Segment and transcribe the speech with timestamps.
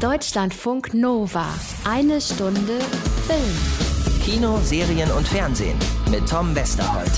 [0.00, 1.44] Deutschlandfunk Nova.
[1.84, 2.78] Eine Stunde
[3.26, 4.22] Film.
[4.24, 5.76] Kino, Serien und Fernsehen
[6.10, 7.10] mit Tom Westerholt.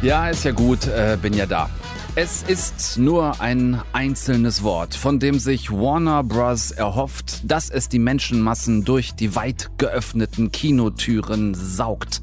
[0.00, 1.68] Ja, ist ja gut, äh, bin ja da.
[2.14, 6.70] Es ist nur ein einzelnes Wort, von dem sich Warner Bros.
[6.70, 12.22] erhofft, dass es die Menschenmassen durch die weit geöffneten Kinotüren saugt.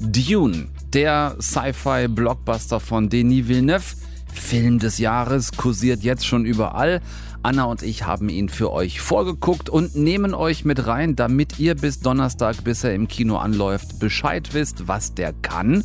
[0.00, 3.96] Dune, der Sci-Fi-Blockbuster von Denis Villeneuve,
[4.32, 7.02] Film des Jahres, kursiert jetzt schon überall.
[7.44, 11.74] Anna und ich haben ihn für euch vorgeguckt und nehmen euch mit rein, damit ihr
[11.74, 15.82] bis Donnerstag, bis er im Kino anläuft, Bescheid wisst, was der kann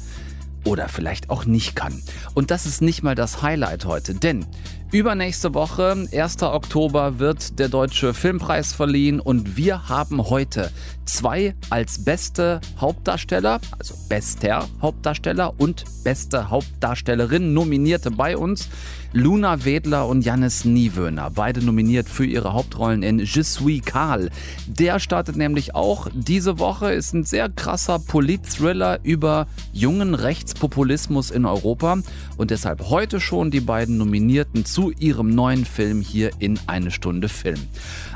[0.66, 2.04] oder vielleicht auch nicht kann.
[2.36, 4.46] Und das ist nicht mal das Highlight heute, denn
[4.92, 6.44] übernächste Woche, 1.
[6.44, 10.72] Oktober, wird der Deutsche Filmpreis verliehen und wir haben heute
[11.06, 18.70] zwei als beste Hauptdarsteller, also bester Hauptdarsteller und beste Hauptdarstellerin nominierte bei uns.
[19.14, 24.30] Luna Wedler und Jannis Niewöhner, beide nominiert für ihre Hauptrollen in Je suis Karl.
[24.68, 31.46] Der startet nämlich auch diese Woche, ist ein sehr krasser Polit-Thriller über jungen Rechtspopulismus in
[31.46, 32.00] Europa
[32.36, 37.30] und deshalb heute schon die beiden Nominierten zu ihrem neuen Film hier in eine Stunde
[37.30, 37.60] Film.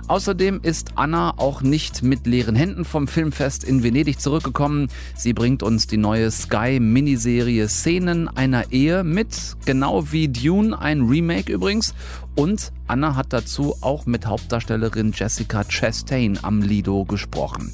[0.08, 4.90] Außerdem ist Anna auch nicht mit leeren Händen vom Filmfest in Venedig zurückgekommen.
[5.16, 11.52] Sie bringt uns die neue Sky-Miniserie Szenen einer Ehe mit, genau wie Dune, ein Remake
[11.52, 11.96] übrigens.
[12.36, 17.74] Und Anna hat dazu auch mit Hauptdarstellerin Jessica Chastain am Lido gesprochen.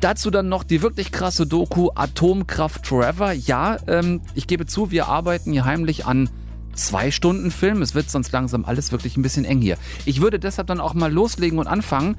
[0.00, 3.32] Dazu dann noch die wirklich krasse Doku Atomkraft Forever.
[3.32, 6.30] Ja, ähm, ich gebe zu, wir arbeiten hier heimlich an
[6.78, 7.82] zwei Stunden Film.
[7.82, 9.76] Es wird sonst langsam alles wirklich ein bisschen eng hier.
[10.04, 12.16] Ich würde deshalb dann auch mal loslegen und anfangen.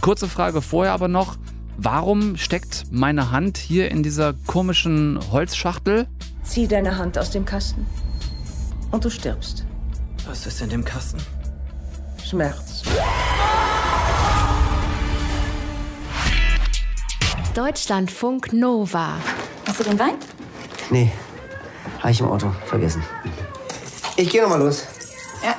[0.00, 1.36] Kurze Frage vorher aber noch.
[1.78, 6.06] Warum steckt meine Hand hier in dieser komischen Holzschachtel?
[6.42, 7.86] Zieh deine Hand aus dem Kasten.
[8.90, 9.64] Und du stirbst.
[10.26, 11.18] Was ist in dem Kasten?
[12.24, 12.82] Schmerz.
[17.54, 19.16] Deutschlandfunk Nova.
[19.66, 20.14] Hast du den Wein?
[20.90, 21.10] Nee,
[21.98, 23.02] habe ich im Auto vergessen.
[24.14, 24.84] Ich gehe nochmal los.
[25.42, 25.54] Ja.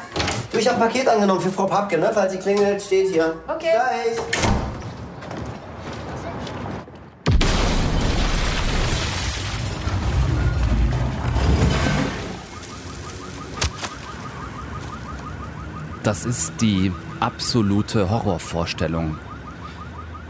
[0.52, 2.12] Du, ich habe ein Paket angenommen für Frau Papke, ne?
[2.14, 3.36] Falls sie klingelt, steht hier.
[3.48, 3.72] Okay.
[3.72, 4.18] Gleich.
[16.04, 19.18] Das ist die absolute Horrorvorstellung.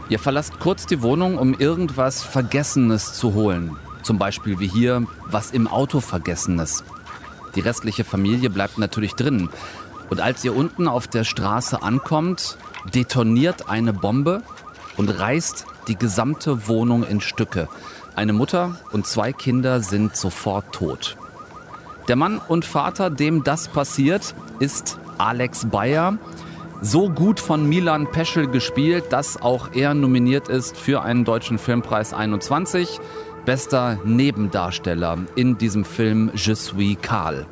[0.08, 3.76] Ihr verlasst kurz die Wohnung, um irgendwas Vergessenes zu holen.
[4.02, 6.84] Zum Beispiel wie hier was im Auto Vergessenes.
[7.54, 9.48] Die restliche Familie bleibt natürlich drin.
[10.10, 12.58] Und als ihr unten auf der Straße ankommt,
[12.92, 14.42] detoniert eine Bombe
[14.96, 17.68] und reißt die gesamte Wohnung in Stücke.
[18.14, 21.16] Eine Mutter und zwei Kinder sind sofort tot.
[22.08, 26.18] Der Mann und Vater, dem das passiert, ist Alex Bayer.
[26.82, 32.12] So gut von Milan Peschel gespielt, dass auch er nominiert ist für einen deutschen Filmpreis
[32.12, 33.00] 21.
[33.44, 37.46] Bester Nebendarsteller in diesem Film Je suis Karl.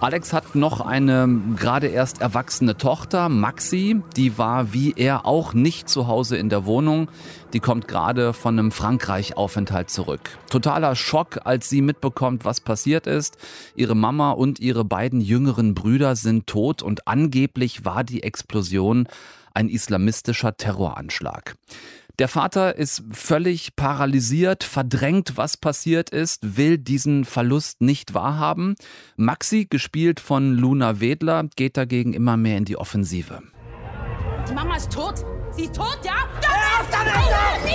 [0.00, 4.02] Alex hat noch eine gerade erst erwachsene Tochter, Maxi.
[4.16, 7.08] Die war wie er auch nicht zu Hause in der Wohnung.
[7.52, 10.38] Die kommt gerade von einem Frankreich-Aufenthalt zurück.
[10.50, 13.36] Totaler Schock, als sie mitbekommt, was passiert ist.
[13.76, 19.06] Ihre Mama und ihre beiden jüngeren Brüder sind tot und angeblich war die Explosion
[19.54, 21.54] ein islamistischer Terroranschlag.
[22.22, 28.76] Der Vater ist völlig paralysiert, verdrängt, was passiert ist, will diesen Verlust nicht wahrhaben.
[29.16, 33.42] Maxi, gespielt von Luna Wedler, geht dagegen immer mehr in die Offensive.
[34.48, 35.24] Die Mama ist tot.
[35.56, 36.12] Sie ist tot, ja?
[36.40, 37.71] Hör auf damit!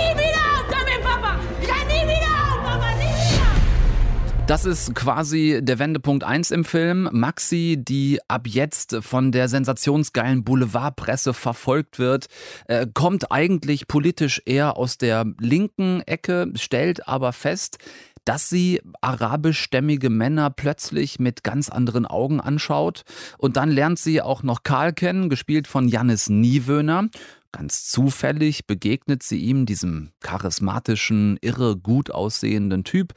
[4.48, 7.10] Das ist quasi der Wendepunkt 1 im Film.
[7.12, 12.28] Maxi, die ab jetzt von der sensationsgeilen Boulevardpresse verfolgt wird,
[12.66, 17.76] äh, kommt eigentlich politisch eher aus der linken Ecke, stellt aber fest,
[18.24, 23.02] dass sie arabischstämmige Männer plötzlich mit ganz anderen Augen anschaut.
[23.36, 27.10] Und dann lernt sie auch noch Karl kennen, gespielt von Jannis Niewöhner.
[27.52, 33.14] Ganz zufällig begegnet sie ihm, diesem charismatischen, irre gut aussehenden Typ,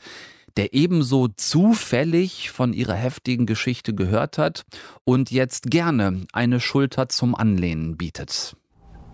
[0.58, 4.64] der ebenso zufällig von ihrer heftigen Geschichte gehört hat
[5.04, 8.56] und jetzt gerne eine Schulter zum Anlehnen bietet.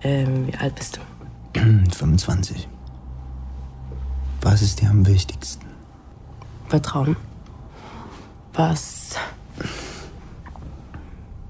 [0.01, 0.99] Ähm, wie alt bist
[1.53, 1.59] du?
[1.91, 2.67] 25.
[4.41, 5.65] Was ist dir am wichtigsten?
[6.67, 7.15] Vertrauen.
[8.53, 9.15] Was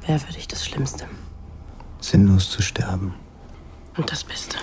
[0.05, 1.05] wäre für dich das Schlimmste?
[1.99, 3.13] Sinnlos zu sterben.
[3.97, 4.57] Und das Beste?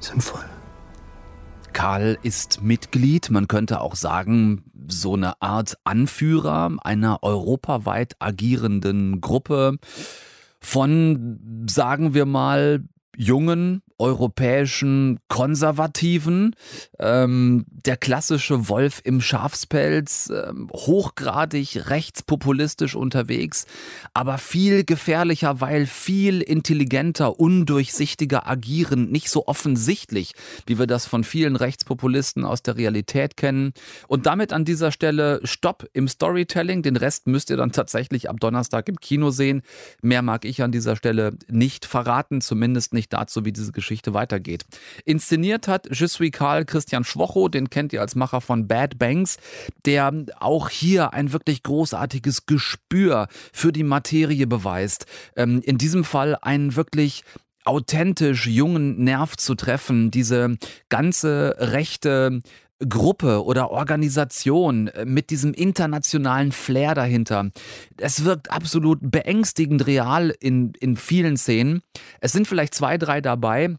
[0.00, 0.44] Sinnvoll.
[1.76, 9.76] Karl ist Mitglied, man könnte auch sagen, so eine Art Anführer einer europaweit agierenden Gruppe
[10.58, 12.82] von, sagen wir mal,
[13.14, 16.54] jungen europäischen Konservativen,
[16.98, 23.66] ähm, der klassische Wolf im Schafspelz, ähm, hochgradig rechtspopulistisch unterwegs,
[24.12, 30.34] aber viel gefährlicher, weil viel intelligenter, undurchsichtiger agierend, nicht so offensichtlich,
[30.66, 33.72] wie wir das von vielen Rechtspopulisten aus der Realität kennen.
[34.08, 36.82] Und damit an dieser Stelle Stopp im Storytelling.
[36.82, 39.62] Den Rest müsst ihr dann tatsächlich ab Donnerstag im Kino sehen.
[40.02, 44.14] Mehr mag ich an dieser Stelle nicht verraten, zumindest nicht dazu, wie diese Geschichte Geschichte
[44.14, 44.64] weitergeht.
[45.04, 49.36] Inszeniert hat Je suis Karl Christian Schwocho, den kennt ihr als Macher von Bad Banks,
[49.84, 55.06] der auch hier ein wirklich großartiges Gespür für die Materie beweist.
[55.36, 57.22] Ähm, in diesem Fall einen wirklich
[57.64, 60.56] authentisch jungen Nerv zu treffen, diese
[60.88, 62.40] ganze rechte
[62.78, 67.50] Gruppe oder Organisation äh, mit diesem internationalen Flair dahinter.
[67.96, 71.82] Es wirkt absolut beängstigend real in, in vielen Szenen.
[72.20, 73.76] Es sind vielleicht zwei, drei dabei,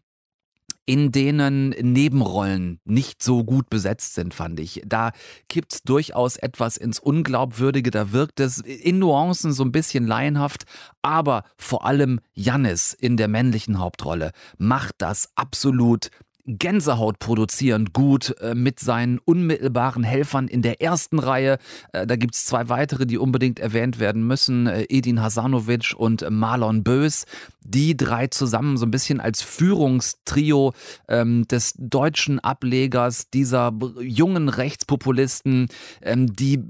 [0.88, 4.82] in denen Nebenrollen nicht so gut besetzt sind, fand ich.
[4.86, 5.12] Da
[5.50, 10.64] kippt es durchaus etwas ins Unglaubwürdige, da wirkt es in Nuancen so ein bisschen laienhaft,
[11.02, 16.10] aber vor allem Jannis in der männlichen Hauptrolle macht das absolut
[16.48, 21.58] Gänsehaut produzierend gut äh, mit seinen unmittelbaren Helfern in der ersten Reihe.
[21.92, 24.66] Äh, da gibt es zwei weitere, die unbedingt erwähnt werden müssen.
[24.66, 27.26] Äh, Edin Hasanovic und Marlon Bös.
[27.68, 30.74] Die drei zusammen so ein bisschen als Führungstrio
[31.08, 35.68] ähm, des deutschen Ablegers dieser jungen Rechtspopulisten,
[36.02, 36.64] ähm, die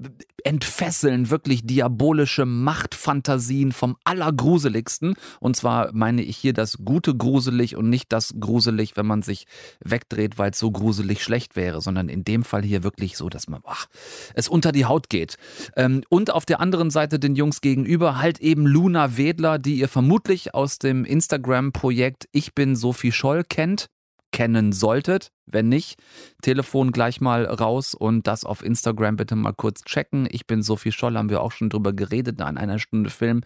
[0.43, 5.15] entfesseln wirklich diabolische Machtfantasien vom Allergruseligsten.
[5.39, 9.45] Und zwar meine ich hier das gute gruselig und nicht das gruselig, wenn man sich
[9.83, 13.49] wegdreht, weil es so gruselig schlecht wäre, sondern in dem Fall hier wirklich so, dass
[13.49, 13.87] man ach,
[14.35, 15.35] es unter die Haut geht.
[15.75, 19.89] Ähm, und auf der anderen Seite den Jungs gegenüber halt eben Luna Wedler, die ihr
[19.89, 23.89] vermutlich aus dem Instagram-Projekt Ich bin Sophie Scholl kennt
[24.31, 25.31] kennen solltet.
[25.45, 25.97] Wenn nicht,
[26.41, 30.27] Telefon gleich mal raus und das auf Instagram bitte mal kurz checken.
[30.29, 33.41] Ich bin Sophie Scholl, haben wir auch schon drüber geredet an einer Stunde Film.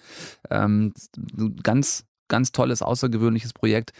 [0.49, 0.93] Ähm,
[1.63, 3.93] ganz, ganz tolles, außergewöhnliches Projekt.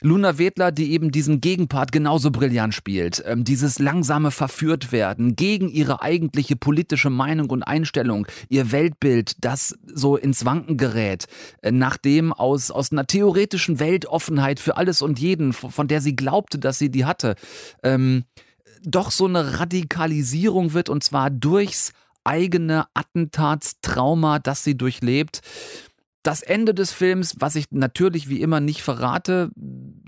[0.00, 3.22] Luna Wedler, die eben diesen Gegenpart genauso brillant spielt.
[3.26, 10.16] Ähm, dieses langsame Verführtwerden gegen ihre eigentliche politische Meinung und Einstellung, ihr Weltbild, das so
[10.16, 11.26] ins Wanken gerät,
[11.62, 16.58] äh, nachdem aus, aus einer theoretischen Weltoffenheit für alles und jeden, von der sie glaubte,
[16.58, 17.34] dass sie die hatte,
[17.82, 18.24] ähm,
[18.82, 21.92] doch so eine Radikalisierung wird und zwar durchs
[22.24, 25.40] eigene Attentatstrauma, das sie durchlebt.
[26.22, 29.50] Das Ende des Films, was ich natürlich wie immer nicht verrate,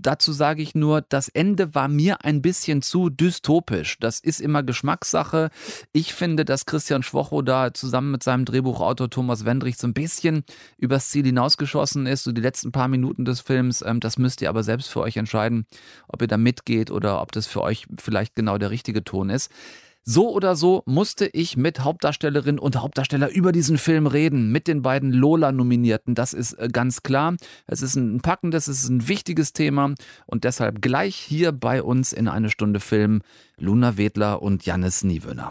[0.00, 3.98] dazu sage ich nur, das Ende war mir ein bisschen zu dystopisch.
[3.98, 5.50] Das ist immer Geschmackssache.
[5.92, 10.44] Ich finde, dass Christian Schwocho da zusammen mit seinem Drehbuchautor Thomas Wendrich so ein bisschen
[10.78, 12.24] übers Ziel hinausgeschossen ist.
[12.24, 15.16] So die letzten paar Minuten des Films, ähm, das müsst ihr aber selbst für euch
[15.16, 15.66] entscheiden,
[16.08, 19.50] ob ihr da mitgeht oder ob das für euch vielleicht genau der richtige Ton ist.
[20.12, 24.82] So oder so musste ich mit Hauptdarstellerin und Hauptdarsteller über diesen Film reden, mit den
[24.82, 26.16] beiden Lola-Nominierten.
[26.16, 27.36] Das ist äh, ganz klar.
[27.68, 29.94] Es ist ein packendes, es ist ein wichtiges Thema
[30.26, 33.22] und deshalb gleich hier bei uns in eine Stunde Film
[33.56, 35.48] Luna Wedler und Jannis Niewöhner.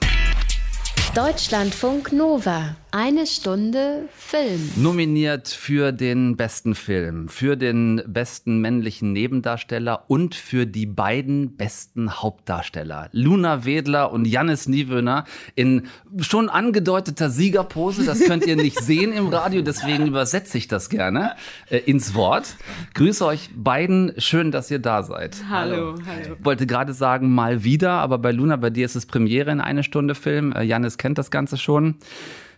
[1.15, 2.75] Deutschlandfunk Nova.
[2.91, 4.71] Eine Stunde Film.
[4.75, 12.11] Nominiert für den besten Film, für den besten männlichen Nebendarsteller und für die beiden besten
[12.19, 13.09] Hauptdarsteller.
[13.11, 15.85] Luna Wedler und Jannis Niewöhner in
[16.19, 18.05] schon angedeuteter Siegerpose.
[18.05, 21.35] Das könnt ihr nicht sehen im Radio, deswegen übersetze ich das gerne
[21.69, 22.55] äh, ins Wort.
[22.95, 24.13] Grüße euch beiden.
[24.17, 25.43] Schön, dass ihr da seid.
[25.47, 26.37] Hallo, hallo.
[26.39, 29.83] Wollte gerade sagen, mal wieder, aber bei Luna, bei dir ist es Premiere in eine
[29.83, 30.53] Stunde Film.
[30.53, 31.99] Äh, Jannis kennt das Ganze schon.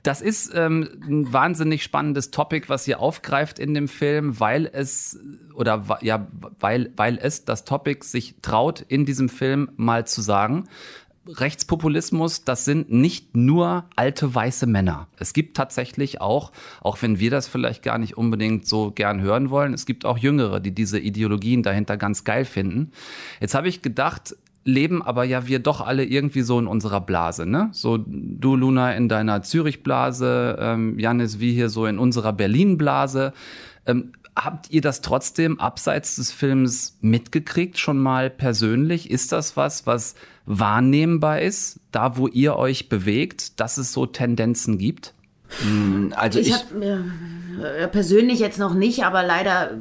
[0.04, 5.20] Das ist ähm, ein wahnsinnig spannendes Topic, was ihr aufgreift in dem Film, weil es
[5.54, 6.28] oder ja,
[6.60, 10.68] weil, weil es das Topic sich traut, in diesem Film mal zu sagen.
[11.28, 15.08] Rechtspopulismus, das sind nicht nur alte weiße Männer.
[15.18, 19.52] Es gibt tatsächlich auch, auch wenn wir das vielleicht gar nicht unbedingt so gern hören
[19.52, 22.92] wollen, es gibt auch Jüngere, die diese Ideologien dahinter ganz geil finden.
[23.40, 27.46] Jetzt habe ich gedacht, leben aber ja wir doch alle irgendwie so in unserer Blase,
[27.46, 27.70] ne?
[27.72, 33.34] So du Luna in deiner Zürich-Blase, ähm, Janis wie hier so in unserer Berlin-Blase.
[33.86, 39.10] Ähm, habt ihr das trotzdem abseits des Films mitgekriegt, schon mal persönlich?
[39.10, 40.16] Ist das was, was
[40.46, 45.14] wahrnehmbar ist, da wo ihr euch bewegt, dass es so Tendenzen gibt?
[45.64, 47.04] Hm, also ich, ich habe
[47.64, 49.72] äh, persönlich jetzt noch nicht, aber leider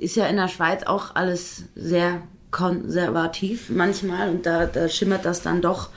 [0.00, 5.42] ist ja in der Schweiz auch alles sehr konservativ manchmal und da, da schimmert das
[5.42, 5.90] dann doch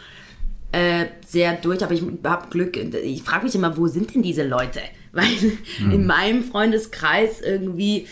[0.72, 1.84] äh, sehr durch.
[1.84, 2.78] Aber ich habe Glück.
[2.78, 4.82] Ich frage mich immer, wo sind denn diese Leute?
[5.12, 5.28] Weil
[5.80, 5.92] mhm.
[5.92, 8.08] in meinem Freundeskreis irgendwie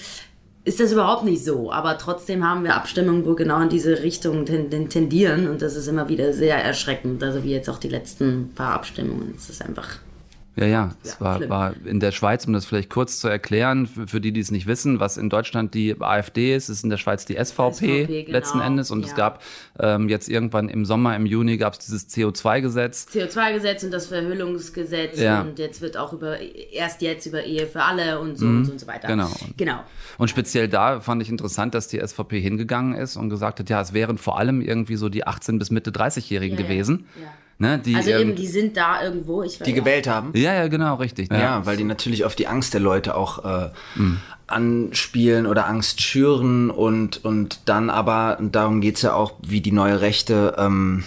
[0.64, 1.72] ist das überhaupt nicht so.
[1.72, 5.50] Aber trotzdem haben wir Abstimmungen, wo genau in diese Richtung tendieren.
[5.50, 7.24] Und das ist immer wieder sehr erschreckend.
[7.24, 9.34] Also wie jetzt auch die letzten paar Abstimmungen.
[9.36, 9.98] Es ist einfach
[10.58, 13.88] ja, ja, es ja, war, war in der Schweiz, um das vielleicht kurz zu erklären,
[13.88, 16.90] für, für, die, die es nicht wissen, was in Deutschland die AfD ist, ist in
[16.90, 18.32] der Schweiz die SVP, SVP genau.
[18.32, 18.92] letzten Endes.
[18.92, 19.08] Und ja.
[19.08, 19.42] es gab
[19.80, 23.08] ähm, jetzt irgendwann im Sommer, im Juni, gab es dieses CO2-Gesetz.
[23.14, 25.20] CO2-Gesetz und das Verhüllungsgesetz.
[25.22, 25.42] Ja.
[25.42, 28.58] Und jetzt wird auch über erst jetzt über Ehe für alle und so, mhm.
[28.58, 29.08] und, so und so weiter.
[29.08, 29.32] Genau.
[29.56, 29.80] genau.
[30.18, 33.80] Und speziell da fand ich interessant, dass die SVP hingegangen ist und gesagt hat, ja,
[33.80, 37.06] es wären vor allem irgendwie so die 18- bis Mitte 30-Jährigen ja, gewesen.
[37.22, 37.30] Ja.
[37.62, 39.44] Ne, die, also eben, ähm, die sind da irgendwo.
[39.44, 40.32] Ich die gewählt haben?
[40.34, 41.32] Ja, ja, genau, richtig.
[41.32, 44.18] Ja, ja, weil die natürlich auf die Angst der Leute auch äh, mhm.
[44.48, 49.72] anspielen oder Angst schüren und, und dann aber, und darum geht's ja auch, wie die
[49.72, 51.04] neue Rechte ähm,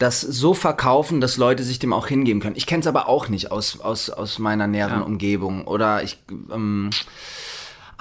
[0.00, 2.56] das so verkaufen, dass Leute sich dem auch hingeben können.
[2.56, 5.06] Ich kenne es aber auch nicht aus, aus, aus meiner näheren ja.
[5.06, 5.68] Umgebung.
[5.68, 6.18] Oder ich...
[6.52, 6.90] Ähm,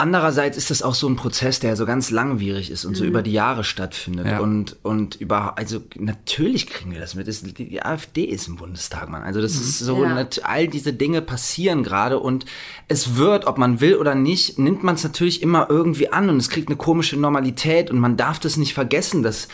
[0.02, 2.96] Andererseits ist das auch so ein Prozess, der so ganz langwierig ist und mhm.
[2.96, 4.26] so über die Jahre stattfindet.
[4.26, 4.40] Ja.
[4.40, 7.28] Und, und über, also natürlich kriegen wir das mit.
[7.28, 9.22] Das, die AfD ist im Bundestag, Mann.
[9.22, 9.62] Also das mhm.
[9.62, 10.28] ist so, ja.
[10.42, 12.46] all diese Dinge passieren gerade und
[12.88, 16.38] es wird, ob man will oder nicht, nimmt man es natürlich immer irgendwie an und
[16.38, 19.50] es kriegt eine komische Normalität und man darf das nicht vergessen, dass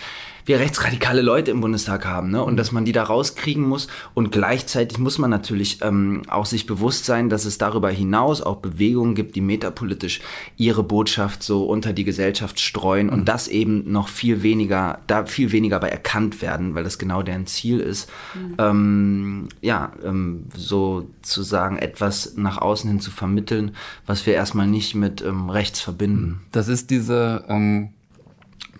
[0.47, 2.41] wir rechtsradikale Leute im Bundestag haben ne?
[2.41, 3.87] und dass man die da rauskriegen muss.
[4.13, 8.57] Und gleichzeitig muss man natürlich ähm, auch sich bewusst sein, dass es darüber hinaus auch
[8.57, 10.21] Bewegungen gibt, die metapolitisch
[10.55, 13.13] ihre Botschaft so unter die Gesellschaft streuen mhm.
[13.13, 17.21] und das eben noch viel weniger, da viel weniger bei erkannt werden, weil das genau
[17.23, 18.55] deren Ziel ist, mhm.
[18.57, 23.75] ähm, ja, ähm, sozusagen etwas nach außen hin zu vermitteln,
[24.05, 26.41] was wir erstmal nicht mit ähm, rechts verbinden.
[26.53, 27.89] Das ist diese ähm,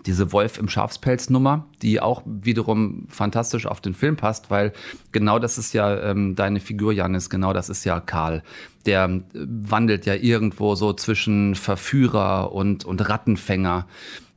[0.06, 4.72] diese Wolf im Schafspelz Nummer, die auch wiederum fantastisch auf den Film passt, weil
[5.12, 8.42] genau das ist ja ähm, deine Figur, Janis, genau das ist ja Karl.
[8.86, 13.86] Der äh, wandelt ja irgendwo so zwischen Verführer und, und Rattenfänger.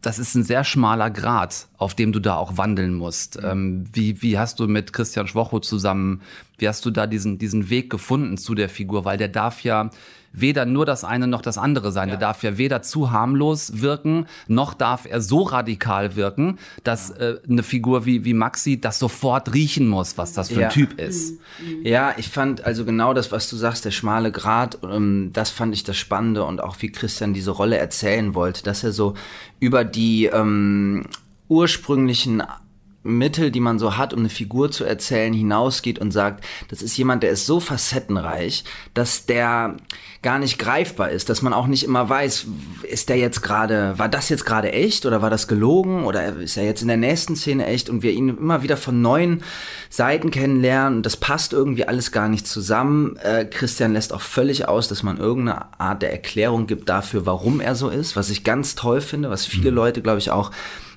[0.01, 3.39] Das ist ein sehr schmaler Grad, auf dem du da auch wandeln musst.
[3.39, 3.49] Mhm.
[3.49, 6.21] Ähm, wie, wie hast du mit Christian Schwocho zusammen,
[6.57, 9.05] wie hast du da diesen, diesen Weg gefunden zu der Figur?
[9.05, 9.89] Weil der darf ja
[10.33, 12.09] weder nur das eine noch das andere sein.
[12.09, 12.15] Ja.
[12.15, 17.35] Der darf ja weder zu harmlos wirken, noch darf er so radikal wirken, dass äh,
[17.49, 20.67] eine Figur wie, wie Maxi das sofort riechen muss, was das für ja.
[20.67, 21.39] ein Typ ist.
[21.59, 21.85] Mhm.
[21.85, 25.73] Ja, ich fand also genau das, was du sagst, der schmale Grat, ähm, das fand
[25.73, 29.15] ich das Spannende und auch wie Christian diese Rolle erzählen wollte, dass er so
[29.59, 31.05] über die ähm,
[31.49, 32.43] ursprünglichen
[33.03, 36.95] Mittel, die man so hat, um eine Figur zu erzählen, hinausgeht und sagt, das ist
[36.97, 39.77] jemand, der ist so facettenreich, dass der
[40.21, 42.45] gar nicht greifbar ist, dass man auch nicht immer weiß,
[42.83, 46.57] ist der jetzt gerade, war das jetzt gerade echt oder war das gelogen oder ist
[46.57, 49.43] er jetzt in der nächsten Szene echt und wir ihn immer wieder von neuen
[49.89, 53.15] Seiten kennenlernen und das passt irgendwie alles gar nicht zusammen.
[53.17, 57.59] Äh, Christian lässt auch völlig aus, dass man irgendeine Art der Erklärung gibt dafür, warum
[57.59, 59.77] er so ist, was ich ganz toll finde, was viele mhm.
[59.77, 60.51] Leute, glaube ich, auch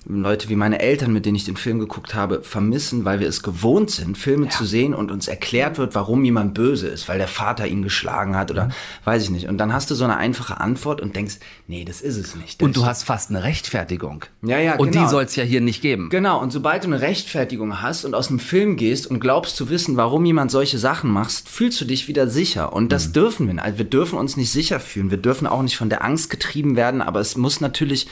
[0.07, 3.43] Leute wie meine Eltern, mit denen ich den Film geguckt habe, vermissen, weil wir es
[3.43, 4.51] gewohnt sind, Filme ja.
[4.51, 8.37] zu sehen und uns erklärt wird, warum jemand böse ist, weil der Vater ihn geschlagen
[8.37, 8.73] hat oder mhm.
[9.05, 9.49] weiß ich nicht.
[9.49, 11.37] Und dann hast du so eine einfache Antwort und denkst,
[11.69, 12.61] nee, das ist es nicht.
[12.61, 14.25] Das und du hast fast eine Rechtfertigung.
[14.43, 15.05] Ja, ja, Und genau.
[15.05, 16.11] die soll es ja hier nicht geben.
[16.11, 19.71] Genau, und sobald du eine Rechtfertigung hast und aus einem Film gehst und glaubst zu
[19.71, 22.75] wissen, warum jemand solche Sachen macht, fühlst du dich wieder sicher.
[22.75, 23.13] Und das mhm.
[23.15, 23.63] dürfen wir.
[23.63, 25.11] Also wir dürfen uns nicht sicher fühlen.
[25.11, 28.07] Wir dürfen auch nicht von der Angst getrieben werden, aber es muss natürlich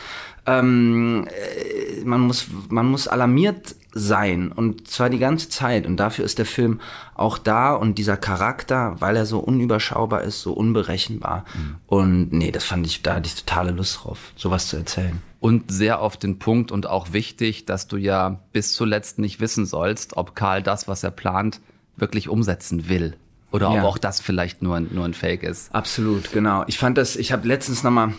[0.46, 6.24] ähm, äh, man, muss, man muss alarmiert sein und zwar die ganze Zeit und dafür
[6.24, 6.80] ist der Film
[7.14, 11.76] auch da und dieser Charakter, weil er so unüberschaubar ist, so unberechenbar mhm.
[11.86, 15.20] und nee, das fand ich, da hatte ich totale Lust drauf, sowas zu erzählen.
[15.40, 19.66] Und sehr auf den Punkt und auch wichtig, dass du ja bis zuletzt nicht wissen
[19.66, 21.60] sollst, ob Karl das, was er plant,
[21.96, 23.16] wirklich umsetzen will.
[23.50, 23.82] Oder ja.
[23.82, 25.74] ob auch das vielleicht nur, nur ein Fake ist.
[25.74, 26.64] Absolut, genau.
[26.68, 28.14] Ich fand das, ich habe letztens nochmal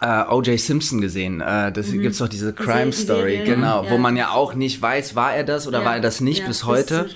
[0.00, 0.58] äh, O.J.
[0.58, 1.40] Simpson gesehen.
[1.40, 2.00] Äh, das mhm.
[2.00, 3.90] gibt's doch diese Crime Story, ja, genau, ja.
[3.90, 5.84] wo man ja auch nicht weiß, war er das oder ja.
[5.84, 7.08] war er das nicht bis heute.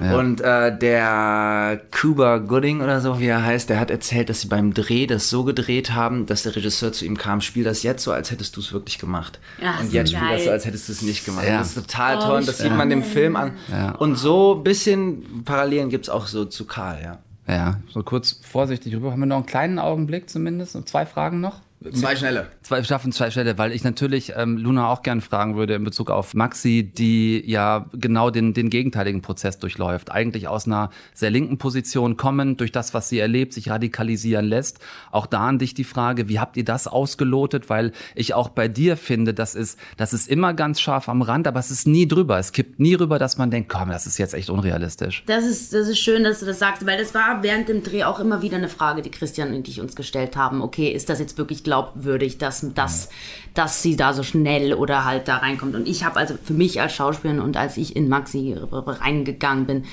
[0.00, 4.48] Und äh, der Cuba Gooding oder so, wie er heißt, der hat erzählt, dass sie
[4.48, 8.04] beim Dreh das so gedreht haben, dass der Regisseur zu ihm kam, spiel das jetzt
[8.04, 9.40] so, als hättest du es wirklich gemacht.
[9.62, 11.46] Ach, und jetzt spiel das so, als hättest du es nicht gemacht.
[11.46, 13.52] Das ist total oh, toll und das sieht man dem Film an.
[13.98, 17.18] Und so ein bisschen Parallelen gibt's auch so zu Karl, ja.
[17.48, 19.10] Ja, so kurz vorsichtig rüber.
[19.10, 20.76] Haben wir noch einen kleinen Augenblick zumindest?
[20.76, 21.60] Und zwei Fragen noch?
[21.94, 22.48] Zwei schnelle.
[22.62, 26.10] Zwei schaffen zwei Stelle, weil ich natürlich ähm, Luna auch gern fragen würde in Bezug
[26.10, 30.12] auf Maxi, die ja genau den, den gegenteiligen Prozess durchläuft.
[30.12, 34.78] Eigentlich aus einer sehr linken Position kommend, durch das, was sie erlebt, sich radikalisieren lässt.
[35.10, 37.70] Auch da an dich die Frage, wie habt ihr das ausgelotet?
[37.70, 41.48] Weil ich auch bei dir finde, das ist, das ist immer ganz scharf am Rand,
[41.48, 42.38] aber es ist nie drüber.
[42.38, 45.24] Es kippt nie rüber, dass man denkt, komm, das ist jetzt echt unrealistisch.
[45.24, 48.04] Das ist, das ist schön, dass du das sagst, weil das war während dem Dreh
[48.04, 50.60] auch immer wieder eine Frage, die Christian und ich uns gestellt haben.
[50.60, 53.10] Okay, ist das jetzt wirklich glaubwürdig, dass, dass,
[53.54, 55.76] dass sie da so schnell oder halt da reinkommt?
[55.76, 59.84] Und ich habe also für mich als Schauspielerin und als ich in Maxi reingegangen bin,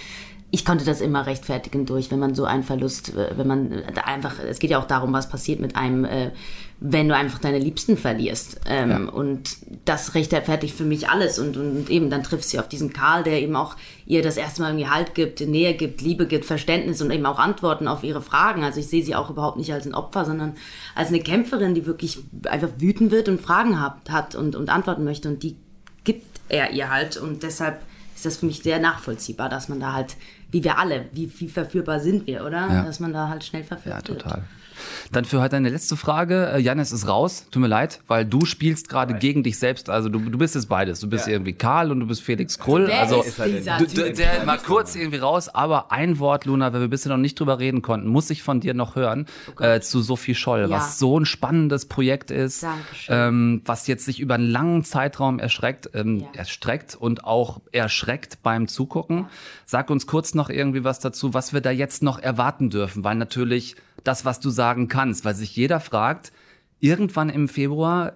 [0.49, 4.01] ich konnte das immer rechtfertigen durch, wenn man so einen Verlust, äh, wenn man da
[4.01, 6.31] einfach, es geht ja auch darum, was passiert mit einem, äh,
[6.79, 8.61] wenn du einfach deine Liebsten verlierst.
[8.65, 8.97] Ähm, Ja.
[9.11, 11.37] Und das rechtfertigt für mich alles.
[11.37, 13.75] Und, und eben dann trifft sie auf diesen Karl, der eben auch
[14.05, 17.39] ihr das erste Mal irgendwie Halt gibt, Nähe gibt, Liebe gibt, Verständnis und eben auch
[17.39, 18.63] Antworten auf ihre Fragen.
[18.63, 20.55] Also ich sehe sie auch überhaupt nicht als ein Opfer, sondern
[20.95, 25.03] als eine Kämpferin, die wirklich einfach wütend wird und Fragen hat, hat und, und antworten
[25.03, 25.27] möchte.
[25.27, 25.57] Und die
[26.05, 27.17] gibt er ihr halt.
[27.17, 27.81] Und deshalb
[28.17, 30.15] ist das für mich sehr nachvollziehbar, dass man da halt,
[30.51, 32.67] wie wir alle, wie, wie verführbar sind wir, oder?
[32.67, 32.83] Ja.
[32.83, 34.25] Dass man da halt schnell verführt Ja, wird.
[35.11, 36.51] Dann für heute eine letzte Frage.
[36.53, 39.89] Äh, Janis ist raus, tut mir leid, weil du spielst gerade gegen dich selbst.
[39.89, 40.99] Also du, du bist jetzt beides.
[40.99, 42.91] Du bist irgendwie Karl und du bist Felix Krull.
[42.91, 43.93] Also Typ?
[43.93, 47.39] du, der mal kurz irgendwie raus, aber ein Wort, Luna, weil wir bisher noch nicht
[47.39, 49.25] drüber reden konnten, muss ich von dir noch hören
[49.59, 50.75] äh, zu Sophie Scholl, Oh Ja.
[50.77, 52.65] was so ein spannendes Projekt ist,
[53.09, 56.27] ähm, was jetzt sich über einen langen Zeitraum erschreckt, ähm, Ja.
[56.33, 59.27] erstreckt und auch erschreckt beim Zugucken.
[59.65, 63.15] Sag uns kurz noch irgendwie was dazu, was wir da jetzt noch erwarten dürfen, weil
[63.15, 66.31] natürlich das, was du sagen kannst, weil sich jeder fragt,
[66.79, 68.13] irgendwann im Februar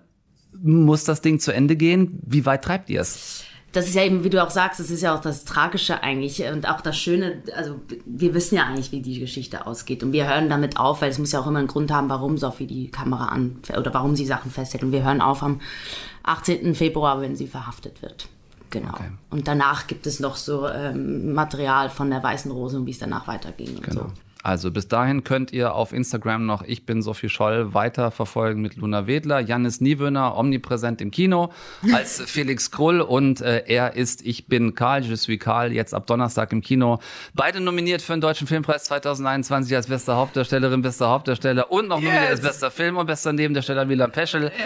[0.61, 2.19] muss das Ding zu Ende gehen.
[2.25, 3.45] Wie weit treibt ihr es?
[3.71, 6.43] das ist ja eben, wie du auch sagst, das ist ja auch das Tragische eigentlich
[6.43, 10.27] und auch das Schöne, also wir wissen ja eigentlich, wie die Geschichte ausgeht und wir
[10.27, 12.91] hören damit auf, weil es muss ja auch immer einen Grund haben, warum Sophie die
[12.91, 15.61] Kamera an oder warum sie Sachen festhält und wir hören auf am
[16.23, 16.75] 18.
[16.75, 18.27] Februar, wenn sie verhaftet wird.
[18.71, 18.93] Genau.
[19.29, 22.99] Und danach gibt es noch so ähm, Material von der Weißen Rose und wie es
[22.99, 24.05] danach weiterging und so.
[24.43, 28.75] Also bis dahin könnt ihr auf Instagram noch Ich bin Sophie Scholl weiter verfolgen mit
[28.75, 31.51] Luna Wedler, Jannis Niewöhner, omnipräsent im Kino
[31.93, 36.07] als Felix Krull und äh, er ist Ich bin Karl, Je suis Karl, jetzt ab
[36.07, 36.99] Donnerstag im Kino.
[37.33, 42.29] Beide nominiert für den Deutschen Filmpreis 2021 als beste Hauptdarstellerin, bester Hauptdarsteller und noch nominiert
[42.29, 44.51] als bester Film und bester Nebendarsteller Milan Peschel.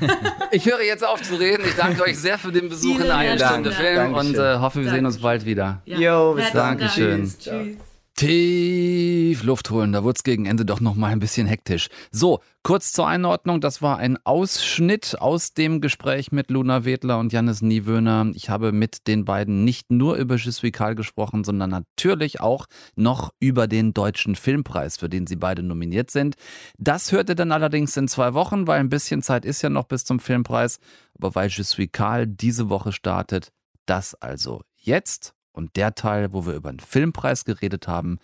[0.50, 1.64] Ich höre jetzt auf zu reden.
[1.66, 3.72] Ich danke euch sehr für den Besuch Vielen in einer Stunde.
[3.72, 4.34] Film Dankeschön.
[4.34, 5.82] und äh, hoffe, wir sehen uns bald wieder.
[5.84, 6.78] Jo, bis Herzlichen dann.
[6.78, 6.80] Dank.
[6.80, 7.24] Dankeschön.
[7.24, 7.93] Tschüss.
[8.16, 11.88] Tief Luft holen, da wurde es gegen Ende doch noch mal ein bisschen hektisch.
[12.12, 17.32] So, kurz zur Einordnung, das war ein Ausschnitt aus dem Gespräch mit Luna Wedler und
[17.32, 18.30] Jannis Niewöhner.
[18.34, 23.66] Ich habe mit den beiden nicht nur über Karl gesprochen, sondern natürlich auch noch über
[23.66, 26.36] den Deutschen Filmpreis, für den sie beide nominiert sind.
[26.78, 29.86] Das hört ihr dann allerdings in zwei Wochen, weil ein bisschen Zeit ist ja noch
[29.86, 30.78] bis zum Filmpreis.
[31.18, 31.50] Aber weil
[31.88, 33.50] Karl diese Woche startet,
[33.86, 38.18] das also jetzt und der Teil, wo wir über den Filmpreis geredet haben,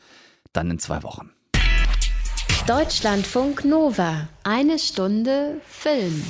[0.53, 1.31] dann in zwei Wochen.
[2.67, 4.29] Deutschlandfunk Nova.
[4.45, 6.23] Eine Stunde Film.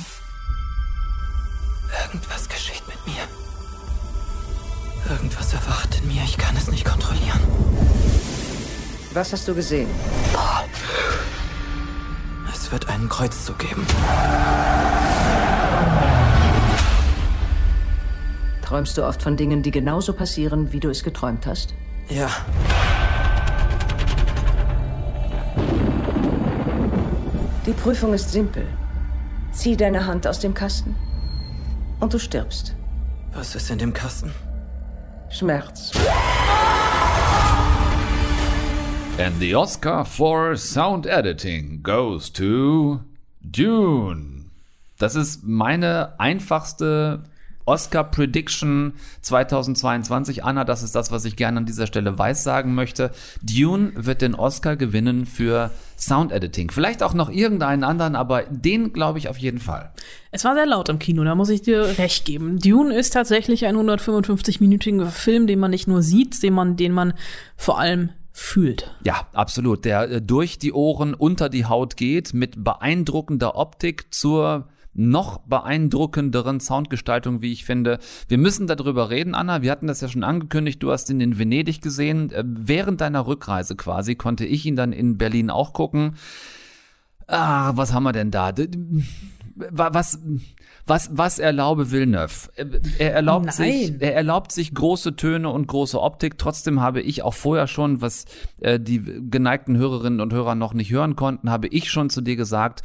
[2.05, 3.23] Irgendwas geschieht mit mir.
[5.09, 6.23] Irgendwas erwacht in mir.
[6.23, 7.41] Ich kann es nicht kontrollieren.
[9.13, 9.89] Was hast du gesehen?
[12.53, 13.85] Es wird einen Kreuzzug geben.
[18.71, 21.73] Träumst du oft von Dingen, die genauso passieren, wie du es geträumt hast?
[22.07, 22.29] Ja.
[27.65, 28.65] Die Prüfung ist simpel.
[29.51, 30.95] Zieh deine Hand aus dem Kasten
[31.99, 32.73] und du stirbst.
[33.33, 34.31] Was ist in dem Kasten?
[35.29, 35.91] Schmerz.
[39.17, 43.01] And the Oscar for Sound Editing goes to
[43.41, 44.45] Dune.
[44.97, 47.23] Das ist meine einfachste
[47.65, 50.43] Oscar Prediction 2022.
[50.43, 53.11] Anna, das ist das, was ich gerne an dieser Stelle weissagen möchte.
[53.41, 56.71] Dune wird den Oscar gewinnen für Sound Editing.
[56.71, 59.91] Vielleicht auch noch irgendeinen anderen, aber den glaube ich auf jeden Fall.
[60.31, 62.59] Es war sehr laut im Kino, da muss ich dir recht geben.
[62.59, 67.13] Dune ist tatsächlich ein 155-minütiger Film, den man nicht nur sieht, den man, den man
[67.55, 68.93] vor allem fühlt.
[69.03, 69.85] Ja, absolut.
[69.85, 76.59] Der äh, durch die Ohren unter die Haut geht, mit beeindruckender Optik zur noch beeindruckenderen
[76.59, 77.99] Soundgestaltung, wie ich finde.
[78.27, 79.61] Wir müssen darüber reden, Anna.
[79.61, 80.83] Wir hatten das ja schon angekündigt.
[80.83, 82.31] Du hast ihn in Venedig gesehen.
[82.31, 86.15] Äh, Während deiner Rückreise quasi konnte ich ihn dann in Berlin auch gucken.
[87.27, 88.53] Ah, was haben wir denn da?
[89.55, 90.19] Was,
[90.85, 92.49] was, was erlaube Villeneuve?
[92.97, 93.55] Er erlaubt Nein.
[93.55, 96.37] sich, er erlaubt sich große Töne und große Optik.
[96.37, 98.25] Trotzdem habe ich auch vorher schon, was
[98.59, 102.35] äh, die geneigten Hörerinnen und Hörer noch nicht hören konnten, habe ich schon zu dir
[102.35, 102.81] gesagt,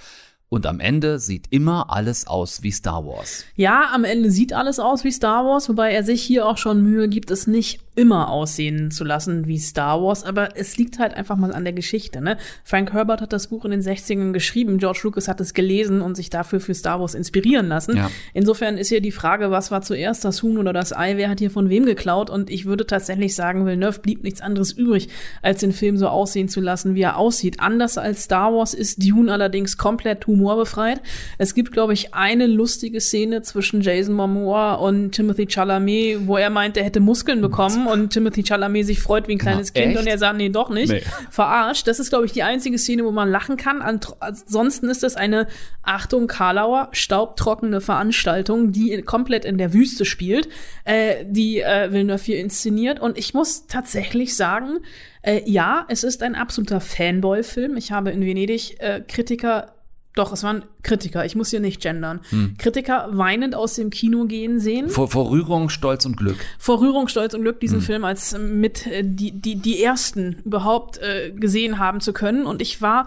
[0.48, 3.44] Und am Ende sieht immer alles aus wie Star Wars.
[3.56, 6.82] Ja, am Ende sieht alles aus wie Star Wars, wobei er sich hier auch schon
[6.82, 11.14] Mühe gibt, es nicht immer aussehen zu lassen wie Star Wars, aber es liegt halt
[11.14, 12.20] einfach mal an der Geschichte.
[12.20, 12.36] Ne?
[12.62, 16.14] Frank Herbert hat das Buch in den 60ern geschrieben, George Lucas hat es gelesen und
[16.14, 17.96] sich dafür für Star Wars inspirieren lassen.
[17.96, 18.10] Ja.
[18.34, 21.38] Insofern ist hier die Frage, was war zuerst das Huhn oder das Ei, wer hat
[21.38, 22.28] hier von wem geklaut?
[22.28, 25.08] Und ich würde tatsächlich sagen, Villeneuve blieb nichts anderes übrig,
[25.40, 27.60] als den Film so aussehen zu lassen, wie er aussieht.
[27.60, 31.00] Anders als Star Wars ist Dune allerdings komplett humorbefreit.
[31.38, 36.50] Es gibt, glaube ich, eine lustige Szene zwischen Jason Momoa und Timothy Chalamet, wo er
[36.50, 39.98] meint, er hätte Muskeln bekommen und Timothy Chalamet sich freut wie ein kleines Kind Echt?
[40.00, 40.92] und er sagt, nee, doch nicht.
[40.92, 41.02] Nee.
[41.30, 41.86] Verarscht.
[41.86, 43.82] Das ist, glaube ich, die einzige Szene, wo man lachen kann.
[43.82, 45.46] An- Ansonsten ist es eine,
[45.82, 50.48] Achtung, Karlauer, staubtrockene Veranstaltung, die komplett in der Wüste spielt,
[50.84, 53.00] äh, die äh, Villeneuve hier inszeniert.
[53.00, 54.78] Und ich muss tatsächlich sagen,
[55.22, 57.76] äh, ja, es ist ein absoluter Fanboy-Film.
[57.76, 59.75] Ich habe in Venedig äh, Kritiker
[60.16, 62.20] doch, es waren Kritiker, ich muss hier nicht gendern.
[62.30, 62.56] Hm.
[62.58, 64.88] Kritiker weinend aus dem Kino gehen sehen.
[64.88, 66.36] Vor, vor Rührung, Stolz und Glück.
[66.58, 67.84] Vor Rührung, Stolz und Glück, diesen Hm.
[67.84, 72.46] Film als äh, mit äh, die, die, die ersten überhaupt äh, gesehen haben zu können.
[72.46, 73.06] Und ich war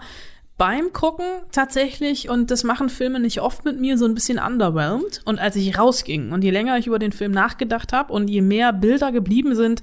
[0.56, 5.22] beim Gucken tatsächlich, und das machen Filme nicht oft mit mir, so ein bisschen underwhelmed.
[5.24, 8.42] Und als ich rausging und je länger ich über den Film nachgedacht habe und je
[8.42, 9.80] mehr Bilder geblieben sind,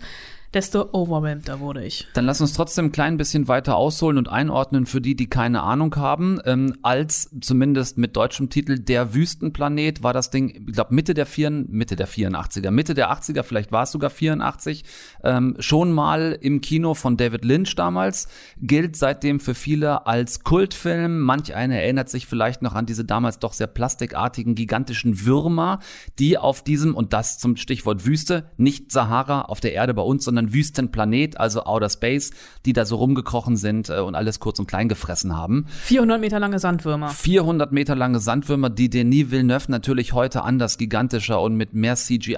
[0.53, 2.07] desto overwhelmeder wurde ich.
[2.13, 5.63] Dann lass uns trotzdem ein klein bisschen weiter ausholen und einordnen für die, die keine
[5.63, 6.39] Ahnung haben.
[6.45, 11.25] Ähm, als zumindest mit deutschem Titel Der Wüstenplanet war das Ding, ich glaube Mitte der
[11.25, 14.83] vier, Mitte der 84er, Mitte der 80er, vielleicht war es sogar 84,
[15.23, 18.27] ähm, schon mal im Kino von David Lynch damals,
[18.61, 21.19] gilt seitdem für viele als Kultfilm.
[21.19, 25.79] Manch einer erinnert sich vielleicht noch an diese damals doch sehr plastikartigen, gigantischen Würmer,
[26.19, 30.23] die auf diesem, und das zum Stichwort Wüste, nicht Sahara auf der Erde bei uns,
[30.25, 32.31] sondern Wüstenplanet, also Outer Space,
[32.65, 35.65] die da so rumgekrochen sind äh, und alles kurz und klein gefressen haben.
[35.83, 37.09] 400 Meter lange Sandwürmer.
[37.09, 41.95] 400 Meter lange Sandwürmer, die Denis Villeneuve natürlich heute anders gigantischer und mit mehr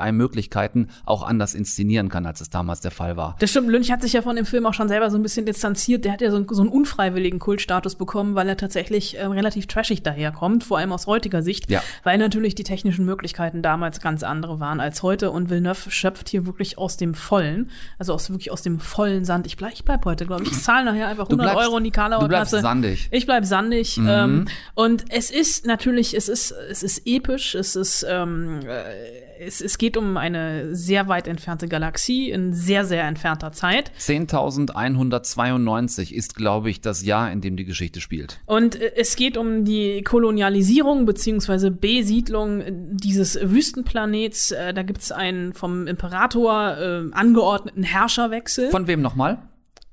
[0.10, 3.36] CGI-Möglichkeiten auch anders inszenieren kann, als es damals der Fall war.
[3.40, 5.46] Das stimmt, Lynch hat sich ja von dem Film auch schon selber so ein bisschen
[5.46, 6.06] distanziert.
[6.06, 9.68] Der hat ja so, einen- so einen unfreiwilligen Kultstatus bekommen, weil er tatsächlich ähm, relativ
[9.68, 11.82] trashig daherkommt, vor allem aus heutiger Sicht, Ja.
[12.04, 16.46] weil natürlich die technischen Möglichkeiten damals ganz andere waren als heute und Villeneuve schöpft hier
[16.46, 19.48] wirklich aus dem Vollen, also aus wirklich aus dem vollen Sand.
[19.48, 20.52] Ich bleib, ich bleib heute, glaube ich.
[20.52, 22.62] Ich zahle nachher einfach Du 100 bleibst- Euro in die Karlauer du bleibst Kasse.
[22.62, 23.08] sandig.
[23.12, 23.98] Ich bleib sandig.
[23.98, 24.08] Mhm.
[24.10, 29.62] Ähm, und es ist natürlich, es ist, es ist episch, es ist, ähm, äh, es,
[29.62, 33.92] es geht um eine sehr weit entfernte Galaxie in sehr, sehr entfernter Zeit.
[34.00, 38.40] 10.192 ist, glaube ich, das Jahr, in dem die Geschichte spielt.
[38.46, 44.52] Und äh, es geht um die Kolonialisierung beziehungsweise Besiedlung äh, dieses Wüstenplanets.
[44.52, 48.70] Äh, Da gibt es einen vom Imperator äh, angeordneten Herrscherwechsel.
[48.70, 49.40] Von wem nochmal?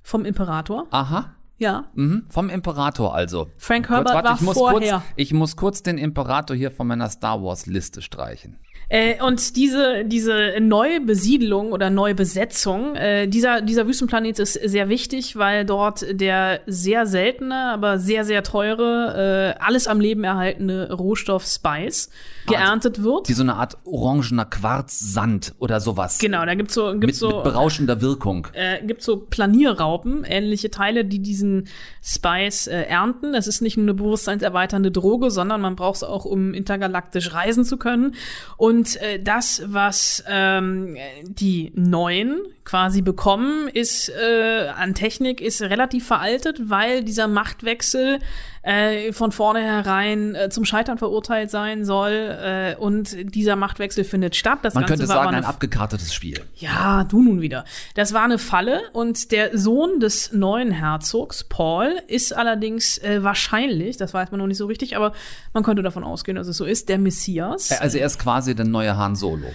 [0.06, 1.34] vom Imperator, Aha.
[1.58, 1.90] ja.
[1.94, 3.50] Mhm, vom Imperator also.
[3.58, 4.98] Frank Herbert war ich muss vorher.
[4.98, 8.60] Kurz, ich muss kurz den Imperator hier von meiner Star Wars Liste streichen.
[8.88, 15.64] Äh, und diese, diese Neubesiedlung oder Neubesetzung, äh, dieser, dieser Wüstenplanet ist sehr wichtig, weil
[15.64, 22.10] dort der sehr seltene, aber sehr, sehr teure, äh, alles am Leben erhaltene Rohstoff Spice
[22.46, 23.28] geerntet wird.
[23.28, 26.18] Die so eine Art orangener Quarzsand oder sowas.
[26.18, 28.46] Genau, da gibt's so, gibt's Mit, so mit berauschender Wirkung.
[28.52, 31.66] äh, gibt so Planierraupen, ähnliche Teile, die diesen
[32.04, 33.32] Spice äh, ernten.
[33.32, 37.64] Das ist nicht nur eine bewusstseinserweiternde Droge, sondern man braucht es auch, um intergalaktisch reisen
[37.64, 38.14] zu können.
[38.56, 46.06] Und äh, das, was ähm, die Neuen quasi bekommen, ist äh, an Technik ist relativ
[46.06, 48.18] veraltet, weil dieser Machtwechsel
[48.66, 54.58] äh, von vornherein äh, zum Scheitern verurteilt sein soll äh, und dieser Machtwechsel findet statt.
[54.62, 56.40] Das Man Ganze könnte sagen, ein abgekartetes Spiel.
[56.56, 57.64] ja, du nun wieder.
[57.94, 63.96] Das war eine Falle und der Sohn des neuen Herzogs, Paul, ist allerdings äh, wahrscheinlich,
[63.96, 65.12] das weiß man noch nicht so richtig, aber
[65.52, 67.70] man könnte davon ausgehen, dass es so ist, der Messias.
[67.70, 69.46] Äh, Also er ist quasi der neue Han Solo.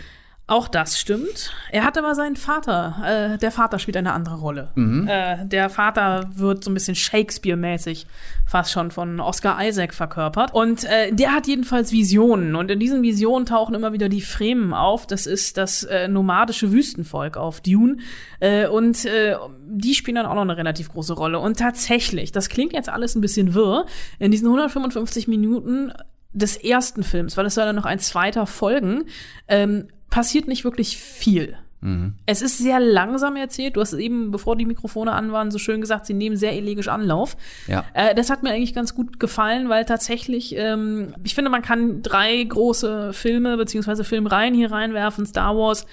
[0.51, 1.53] Auch das stimmt.
[1.71, 4.67] Er hat aber seinen Vater, äh, der Vater spielt eine andere Rolle.
[4.75, 5.07] Mhm.
[5.07, 8.05] Äh, der Vater wird so ein bisschen Shakespeare-mäßig
[8.45, 10.53] fast schon von Oscar Isaac verkörpert.
[10.53, 12.57] Und äh, der hat jedenfalls Visionen.
[12.57, 15.07] Und in diesen Visionen tauchen immer wieder die Fremen auf.
[15.07, 17.99] Das ist das äh, nomadische Wüstenvolk auf Dune.
[18.41, 19.37] Äh, und äh,
[19.69, 21.39] die spielen dann auch noch eine relativ große Rolle.
[21.39, 23.85] Und tatsächlich, das klingt jetzt alles ein bisschen wirr,
[24.19, 25.93] in diesen 155 Minuten
[26.33, 29.05] des ersten Films, weil es soll dann noch ein zweiter folgen,
[29.47, 31.57] ähm, passiert nicht wirklich viel.
[31.81, 32.13] Mhm.
[32.27, 33.75] Es ist sehr langsam erzählt.
[33.75, 36.87] Du hast eben, bevor die Mikrofone an waren, so schön gesagt, sie nehmen sehr elegisch
[36.87, 37.35] Anlauf.
[37.67, 37.85] Ja.
[37.93, 42.03] Äh, das hat mir eigentlich ganz gut gefallen, weil tatsächlich, ähm, ich finde, man kann
[42.03, 45.25] drei große Filme beziehungsweise Filmreihen hier reinwerfen.
[45.25, 45.87] Star Wars,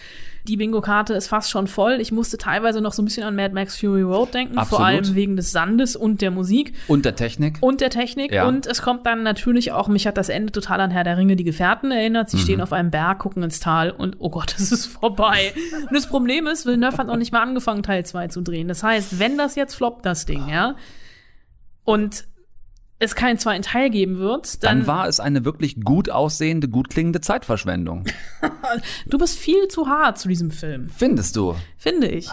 [0.48, 1.98] die Bingo-Karte ist fast schon voll.
[2.00, 4.86] Ich musste teilweise noch so ein bisschen an Mad Max Fury Road denken, vor Absolut.
[4.86, 7.58] allem wegen des Sandes und der Musik Und der Technik.
[7.60, 8.32] und der Technik.
[8.32, 8.48] Ja.
[8.48, 11.36] Und es kommt dann natürlich auch, mich hat das Ende total an Herr der Ringe,
[11.36, 12.30] die Gefährten erinnert.
[12.30, 12.40] Sie Mhm.
[12.42, 15.52] stehen auf einem Berg, gucken ins Tal und oh Gott, es ist vorbei.
[15.88, 18.68] und das Problem ist, Villeneuve hat noch nicht mal angefangen, Teil 2 zu drehen.
[18.68, 20.74] Das heißt, wenn das jetzt floppt, das Ding, ja,
[21.84, 22.24] und
[23.00, 26.90] es keinen zweiten Teil geben wird, dann, Dann war es eine wirklich gut aussehende, gut
[26.90, 28.04] klingende Zeitverschwendung.
[29.06, 31.54] du bist viel zu hart zu diesem Film, Findest du?
[31.76, 32.28] finde ich.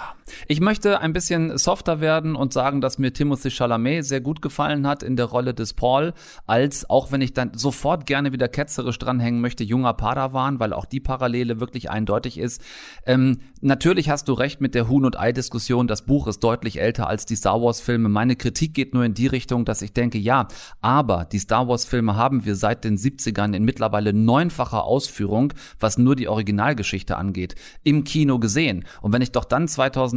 [0.47, 4.87] Ich möchte ein bisschen softer werden und sagen, dass mir Timothy Chalamet sehr gut gefallen
[4.87, 6.13] hat in der Rolle des Paul,
[6.47, 10.85] als auch wenn ich dann sofort gerne wieder ketzerisch dranhängen möchte, junger Padawan, weil auch
[10.85, 12.61] die Parallele wirklich eindeutig ist.
[13.05, 15.87] Ähm, natürlich hast du recht mit der Huhn- und Ei-Diskussion.
[15.87, 18.09] Das Buch ist deutlich älter als die Star Wars-Filme.
[18.09, 20.47] Meine Kritik geht nur in die Richtung, dass ich denke, ja,
[20.81, 26.15] aber die Star Wars-Filme haben wir seit den 70ern in mittlerweile neunfacher Ausführung, was nur
[26.15, 28.85] die Originalgeschichte angeht, im Kino gesehen.
[29.01, 29.67] Und wenn ich doch dann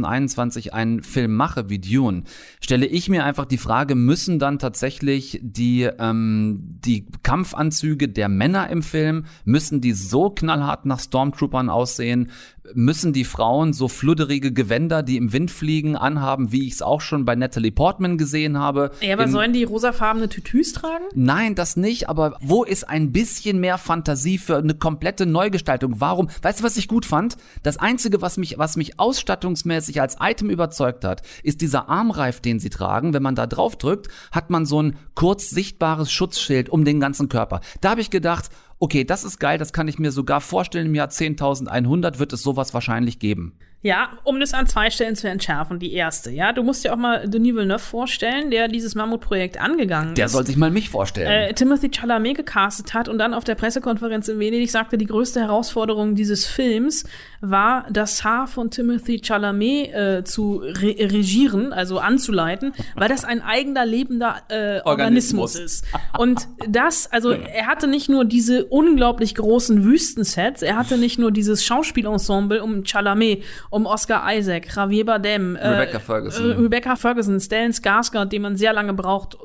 [0.03, 2.23] 2021 einen Film mache wie Dune,
[2.61, 8.69] stelle ich mir einfach die Frage, müssen dann tatsächlich die, ähm, die Kampfanzüge der Männer
[8.69, 12.31] im Film, müssen die so knallhart nach Stormtroopern aussehen?
[12.75, 17.01] Müssen die Frauen so fludderige Gewänder, die im Wind fliegen, anhaben, wie ich es auch
[17.01, 18.91] schon bei Natalie Portman gesehen habe?
[19.01, 21.05] Ja, aber sollen die rosafarbene Tütüs tragen?
[21.15, 25.95] Nein, das nicht, aber wo ist ein bisschen mehr Fantasie für eine komplette Neugestaltung?
[25.99, 26.29] Warum?
[26.43, 27.37] Weißt du, was ich gut fand?
[27.63, 32.59] Das einzige, was mich, was mich ausstattungsmäßig als Item überzeugt hat, ist dieser Armreif, den
[32.59, 33.13] sie tragen.
[33.13, 37.29] Wenn man da drauf drückt, hat man so ein kurz sichtbares Schutzschild um den ganzen
[37.29, 37.61] Körper.
[37.81, 38.49] Da habe ich gedacht,
[38.79, 40.87] okay, das ist geil, das kann ich mir sogar vorstellen.
[40.87, 43.53] Im Jahr 10.100 wird es sowas wahrscheinlich geben.
[43.81, 45.79] Ja, um das an zwei Stellen zu entschärfen.
[45.79, 46.51] Die erste, ja.
[46.51, 50.33] Du musst dir auch mal Denis Villeneuve vorstellen, der dieses Mammutprojekt angegangen Der ist.
[50.33, 51.27] soll sich mal mich vorstellen.
[51.49, 55.39] äh, Timothy Chalamet gecastet hat und dann auf der Pressekonferenz in Venedig sagte, die größte
[55.39, 57.05] Herausforderung dieses Films
[57.41, 63.41] war, das Haar von Timothy Chalamet äh, zu re regieren, also anzuleiten, weil das ein
[63.41, 65.55] eigener lebender äh, Organismus.
[65.55, 65.55] Organismus.
[65.55, 65.85] ist.
[66.17, 71.31] Und das, also er hatte nicht nur diese unglaublich großen Wüstensets, er hatte nicht nur
[71.31, 76.51] dieses Schauspielensemble um Chalamet, um Oscar Isaac, Javier Bardem, Rebecca Ferguson.
[76.51, 79.37] äh, Rebecca Ferguson, Stellan Skarsgård, den man sehr lange braucht,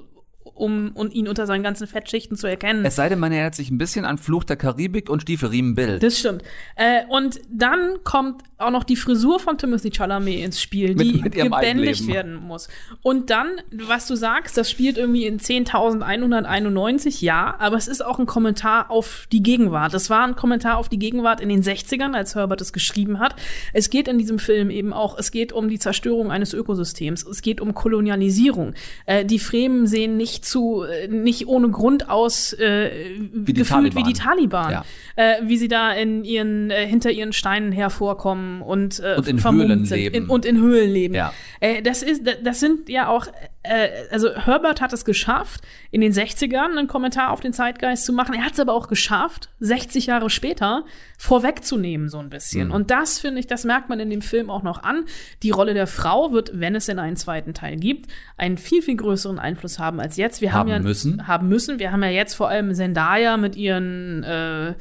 [0.54, 2.84] um, um ihn unter seinen ganzen Fettschichten zu erkennen.
[2.84, 6.02] es sei denn, man erinnert sich ein bisschen an Fluch der Karibik und Stiefelriemen Bild.
[6.02, 6.42] Das stimmt.
[6.76, 11.34] Äh, und dann kommt auch noch die Frisur von Timothy Chalamet ins Spiel, die Mit-
[11.34, 12.68] gebändigt werden muss.
[13.02, 18.18] Und dann, was du sagst, das spielt irgendwie in 10.191, ja, aber es ist auch
[18.18, 19.92] ein Kommentar auf die Gegenwart.
[19.94, 23.34] Das war ein Kommentar auf die Gegenwart in den 60ern, als Herbert es geschrieben hat.
[23.72, 27.42] Es geht in diesem Film eben auch, es geht um die Zerstörung eines Ökosystems, es
[27.42, 28.74] geht um Kolonialisierung.
[29.06, 34.02] Äh, die Fremen sehen nicht zu, äh, nicht ohne Grund aus äh, die gefühlt wie
[34.02, 34.70] die Taliban.
[34.72, 34.85] Ja.
[35.16, 39.42] äh, wie sie da in ihren äh, hinter ihren Steinen hervorkommen und, äh, Und in
[39.44, 39.96] Höhlen sind.
[39.98, 40.14] leben.
[40.14, 41.14] In, und in Höhlen leben.
[41.14, 41.33] Ja.
[41.61, 43.26] Äh, das ist, das- das sind ja auch,
[43.62, 48.12] äh, also Herbert hat es geschafft, in den 60ern einen Kommentar auf den Zeitgeist zu
[48.12, 48.35] machen.
[48.35, 50.85] Er hat es aber auch geschafft, 60 Jahre später
[51.18, 52.68] vorwegzunehmen so ein bisschen.
[52.68, 52.74] Mhm.
[52.74, 55.04] Und das finde ich, das merkt man in dem Film auch noch an.
[55.42, 58.96] Die Rolle der Frau wird, wenn es denn einen zweiten Teil gibt, einen viel viel
[58.96, 60.34] größeren Einfluss haben als jetzt.
[60.40, 61.27] Wir haben, Haben ja müssen.
[61.29, 61.79] haben müssen.
[61.79, 64.75] Wir haben ja jetzt vor allem Zendaya mit ihren äh,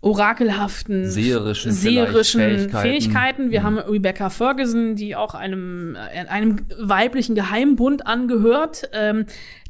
[0.00, 2.78] orakelhaften, Seherischen seherischen Fähigkeiten.
[2.88, 3.50] Fähigkeiten.
[3.50, 3.64] Wir Mhm.
[3.64, 5.96] haben Rebecca Ferguson, die auch einem,
[6.28, 8.88] einem weiblichen Geheimbund angehört.
[8.92, 9.24] Ähm,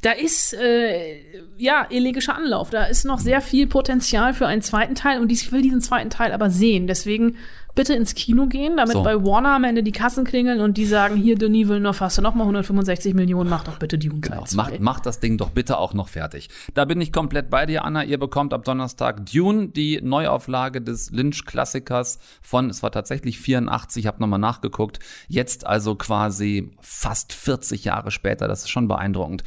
[0.04, 1.22] da ist äh,
[1.56, 2.68] ja elegischer Anlauf.
[2.68, 6.10] Da ist noch sehr viel Potenzial für einen zweiten Teil und ich will diesen zweiten
[6.10, 6.86] Teil aber sehen.
[6.86, 7.36] Deswegen
[7.74, 9.02] bitte ins Kino gehen, damit So.
[9.02, 12.22] bei Warner am Ende die Kassen klingeln und die sagen, hier, Denis Villeneuve, hast du
[12.22, 14.44] noch mal 165 Millionen, mach doch bitte die Teil Genau.
[14.54, 16.48] Macht, macht das Ding doch bitte auch noch fertig.
[16.74, 18.04] Da bin ich komplett bei dir, Anna.
[18.04, 24.20] Ihr bekommt ab Donnerstag Dune, die Neuauflage des Lynch-Klassikers von, es war tatsächlich 84, habe
[24.20, 25.00] nochmal nachgeguckt.
[25.28, 28.46] Jetzt also quasi fast 40 Jahre später.
[28.46, 29.42] Das ist schon beeindruckend.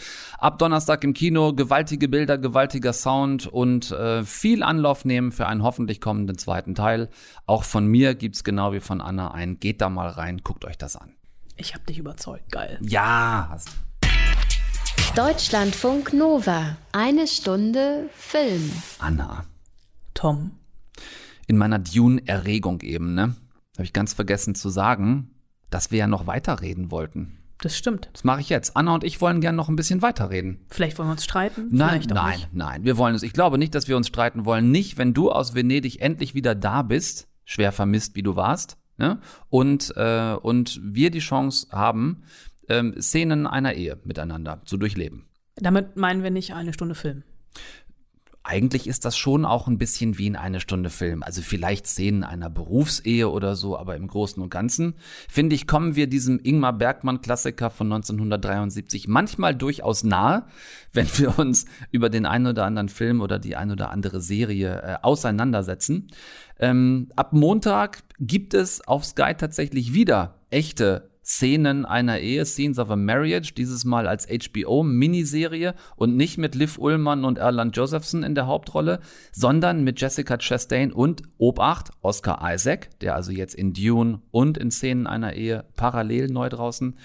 [0.48, 5.62] Ab Donnerstag im Kino, gewaltige Bilder, gewaltiger Sound und äh, viel Anlauf nehmen für einen
[5.62, 7.10] hoffentlich kommenden zweiten Teil.
[7.46, 9.60] Auch von mir gibt's genau wie von Anna ein.
[9.60, 11.18] Geht da mal rein, guckt euch das an.
[11.58, 12.80] Ich hab dich überzeugt, geil.
[12.82, 13.72] Ja, hast
[15.18, 16.78] Deutschlandfunk Nova.
[16.94, 18.72] Eine Stunde Film.
[19.00, 19.44] Anna.
[20.14, 20.52] Tom.
[21.48, 23.36] in meiner Dune-Erregung eben, ne?
[23.76, 25.30] Habe ich ganz vergessen zu sagen,
[25.70, 27.37] dass wir ja noch weiterreden wollten.
[27.62, 28.10] Das stimmt.
[28.14, 28.78] Das mache ich jetzt.
[28.78, 30.66] Anna und ich wollen gern noch ein bisschen weiterreden.
[30.70, 31.68] Vielleicht wollen wir uns streiten.
[31.72, 32.54] Nein, nein, Nicht.
[32.54, 32.84] nein.
[32.84, 33.24] Wir wollen es.
[33.24, 34.72] Ich glaube nicht, dass wir uns streiten wollen.
[34.72, 39.20] Nicht, wenn du aus Venedig endlich wieder da bist, schwer vermisst, wie du warst, ne?
[39.50, 42.24] Und, äh, und wir die Chance haben,
[42.70, 45.28] ähm, Szenen einer Ehe miteinander zu durchleben.
[45.56, 47.24] Damit meinen wir nicht eine Stunde Film.
[48.48, 51.22] Eigentlich ist das schon auch ein bisschen wie in eine Stunde Film.
[51.22, 54.96] Also vielleicht Szenen einer Berufsehe oder so, aber im Großen und Ganzen,
[55.30, 60.46] finde ich, kommen wir diesem Ingmar Bergmann-Klassiker von 1973 manchmal durchaus nahe,
[60.94, 64.82] wenn wir uns über den einen oder anderen Film oder die ein oder andere Serie
[64.82, 66.08] äh, auseinandersetzen.
[66.58, 72.90] Ähm, ab Montag gibt es auf Sky tatsächlich wieder echte Szenen einer Ehe, Scenes of
[72.90, 78.34] a Marriage, dieses Mal als HBO-Miniserie und nicht mit Liv Ullmann und Erland Josephson in
[78.34, 79.02] der Hauptrolle,
[79.34, 84.72] sondern mit Jessica Chastain und Obacht, Oscar Isaac, der also jetzt in Dune und in
[84.72, 86.96] Szenen einer Ehe parallel neu draußen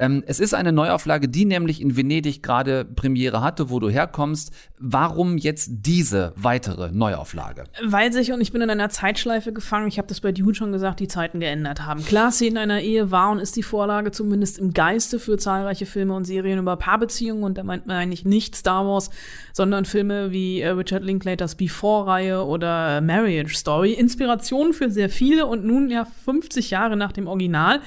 [0.00, 4.50] ähm, es ist eine Neuauflage, die nämlich in Venedig gerade Premiere hatte, wo du herkommst.
[4.78, 7.64] Warum jetzt diese weitere Neuauflage?
[7.84, 10.72] Weil sich, und ich bin in einer Zeitschleife gefangen, ich habe das bei Dune schon
[10.72, 12.02] gesagt, die Zeiten geändert haben.
[12.02, 16.14] Klar, Szenen einer Ehe war und ist die Vorlage zumindest im Geiste für zahlreiche Filme
[16.14, 19.10] und Serien über Paarbeziehungen und da meint man eigentlich nicht Star Wars,
[19.52, 23.92] sondern Filme wie äh, Richard Linklaters Before-Reihe oder Marriage Story.
[23.92, 27.80] Inspiration für sehr viele und nun ja 50 Jahre nach dem Original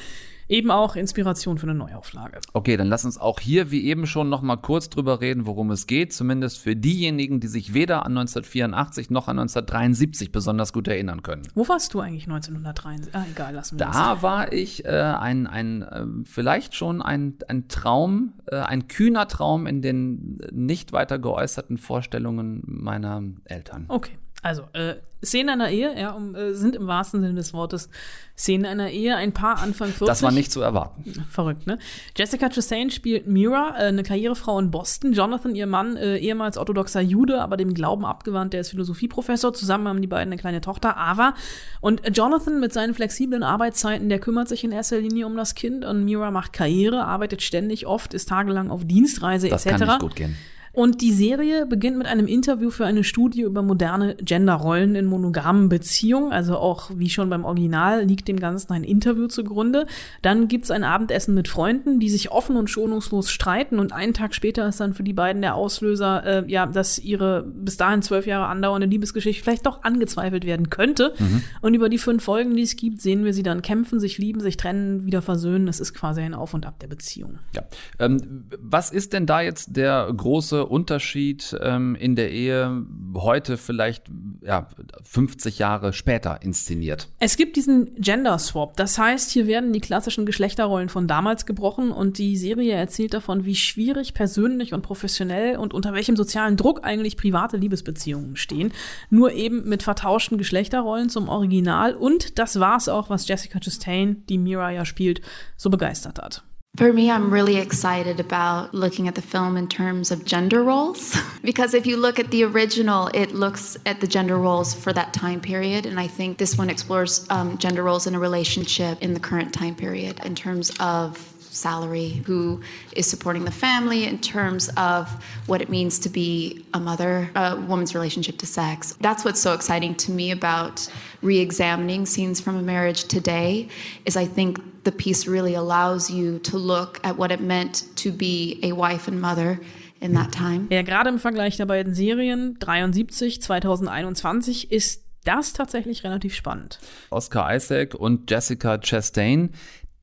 [0.53, 2.39] eben auch Inspiration für eine Neuauflage.
[2.53, 5.71] Okay, dann lass uns auch hier wie eben schon noch mal kurz drüber reden, worum
[5.71, 10.87] es geht, zumindest für diejenigen, die sich weder an 1984 noch an 1973 besonders gut
[10.87, 11.43] erinnern können.
[11.55, 13.15] Wo warst du eigentlich 1973?
[13.15, 13.95] Ah, egal, lassen wir da das.
[13.95, 19.27] Da war ich äh, ein, ein äh, vielleicht schon ein, ein Traum, äh, ein kühner
[19.27, 23.85] Traum in den nicht weiter geäußerten Vorstellungen meiner Eltern.
[23.87, 24.13] Okay.
[24.43, 27.89] Also, äh, Szenen einer Ehe, ja, um, äh, sind im wahrsten Sinne des Wortes
[28.38, 30.08] Szenen einer Ehe, ein Paar Anfang 40.
[30.08, 31.25] Das war nicht zu erwarten.
[31.29, 31.79] Verrückt, ne?
[32.17, 35.13] Jessica Chastain spielt Mira, äh, eine Karrierefrau in Boston.
[35.13, 39.53] Jonathan, ihr Mann, äh, ehemals orthodoxer Jude, aber dem Glauben abgewandt, der ist Philosophieprofessor.
[39.53, 41.36] Zusammen haben die beiden eine kleine Tochter, Ava.
[41.79, 45.86] Und Jonathan mit seinen flexiblen Arbeitszeiten, der kümmert sich in erster Linie um das Kind.
[45.86, 49.71] Und Mira macht Karriere, arbeitet ständig, oft, ist tagelang auf Dienstreise das etc.
[49.71, 50.36] Das kann nicht gut gehen.
[50.75, 55.69] Und die Serie beginnt mit einem Interview für eine Studie über moderne Genderrollen in monogamen
[55.69, 56.31] Beziehungen.
[56.31, 59.86] Also auch wie schon beim Original liegt dem Ganzen ein Interview zugrunde.
[60.23, 63.77] Dann gibt's ein Abendessen mit Freunden, die sich offen und schonungslos streiten.
[63.77, 67.43] Und einen Tag später ist dann für die beiden der Auslöser, äh, ja, dass ihre
[67.43, 71.13] bis dahin zwölf Jahre andauernde Liebesgeschichte vielleicht doch angezweifelt werden könnte.
[71.19, 71.43] Mhm.
[71.62, 74.39] Und über die fünf Folgen, die es gibt, sehen wir sie dann kämpfen, sich lieben,
[74.39, 75.67] sich trennen, wieder versöhnen.
[75.67, 77.38] Das ist quasi ein Auf und Ab der Beziehung.
[77.53, 77.62] Ja.
[77.99, 84.06] Ähm, was ist denn da jetzt der große Unterschied ähm, in der Ehe heute vielleicht
[84.41, 84.67] ja,
[85.04, 87.10] 50 Jahre später inszeniert?
[87.19, 88.76] Es gibt diesen Gender Swap.
[88.78, 93.45] Das heißt, hier werden die klassischen Geschlechterrollen von damals gebrochen und die Serie erzählt davon,
[93.45, 98.71] wie schwierig persönlich und professionell und unter welchem sozialen Druck eigentlich private Liebesbeziehungen stehen.
[99.10, 104.38] Nur eben mit vertauschten Geschlechterrollen zum Original und das war's auch, was Jessica Chastain, die
[104.38, 105.21] Mira ja spielt,
[105.58, 106.43] so begeistert hat.
[106.75, 111.15] For me, I'm really excited about looking at the film in terms of gender roles.
[111.43, 115.13] because if you look at the original, it looks at the gender roles for that
[115.13, 115.86] time period.
[115.86, 119.53] And I think this one explores um, gender roles in a relationship in the current
[119.53, 122.61] time period in terms of salary, who
[122.95, 125.09] is supporting the family in terms of
[125.47, 128.95] what it means to be a mother, a woman's relationship to sex.
[129.01, 130.87] That's what's so exciting to me about
[131.21, 133.69] re-examining scenes from a marriage today
[134.05, 138.11] is I think the piece really allows you to look at what it meant to
[138.11, 139.59] be a wife and mother
[140.01, 140.67] in that time.
[140.69, 146.79] Ja, gerade im Vergleich der beiden Serien 73, 2021 ist das tatsächlich relativ spannend.
[147.09, 149.51] Oscar Isaac und Jessica Chastain,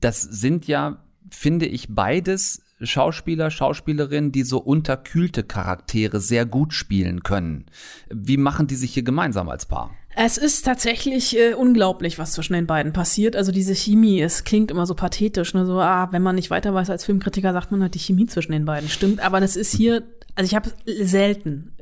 [0.01, 7.23] das sind ja, finde ich, beides Schauspieler, Schauspielerinnen, die so unterkühlte Charaktere sehr gut spielen
[7.23, 7.67] können.
[8.09, 9.91] Wie machen die sich hier gemeinsam als Paar?
[10.17, 13.37] Es ist tatsächlich äh, unglaublich, was zwischen den beiden passiert.
[13.37, 15.67] Also diese Chemie, es klingt immer so pathetisch, ne?
[15.67, 18.53] so, ah, wenn man nicht weiter weiß als Filmkritiker, sagt man halt, die Chemie zwischen
[18.53, 19.21] den beiden stimmt.
[19.21, 20.03] Aber das ist hier,
[20.35, 21.73] also ich habe selten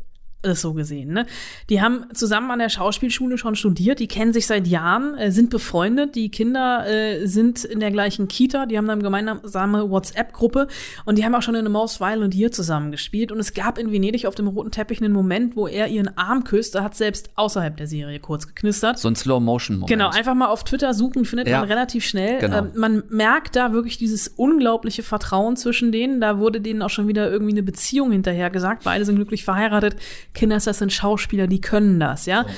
[0.42, 1.12] ist so gesehen.
[1.12, 1.27] Ne?
[1.68, 5.51] Die haben zusammen an der Schauspielschule schon studiert, die kennen sich seit Jahren, äh, sind
[5.51, 10.68] befreundet, die Kinder äh, sind in der gleichen Kita, die haben eine gemeinsame WhatsApp-Gruppe
[11.05, 13.79] und die haben auch schon in A Most Violent Year zusammen gespielt und es gab
[13.79, 16.94] in Venedig auf dem roten Teppich einen Moment, wo er ihren Arm küsst, da hat
[16.94, 18.98] selbst außerhalb der Serie kurz geknistert.
[18.98, 19.90] So ein Slow-Motion-Moment.
[19.90, 21.59] Genau, einfach mal auf Twitter suchen, findet ja.
[21.59, 22.38] man relativ schnell.
[22.38, 22.59] Genau.
[22.59, 27.09] Ähm, man merkt da wirklich dieses unglaubliche Vertrauen zwischen denen, da wurde denen auch schon
[27.09, 29.96] wieder irgendwie eine Beziehung hinterher gesagt, beide sind glücklich verheiratet
[30.38, 32.44] Kinders, das sind Schauspieler, die können das, ja.
[32.44, 32.51] So.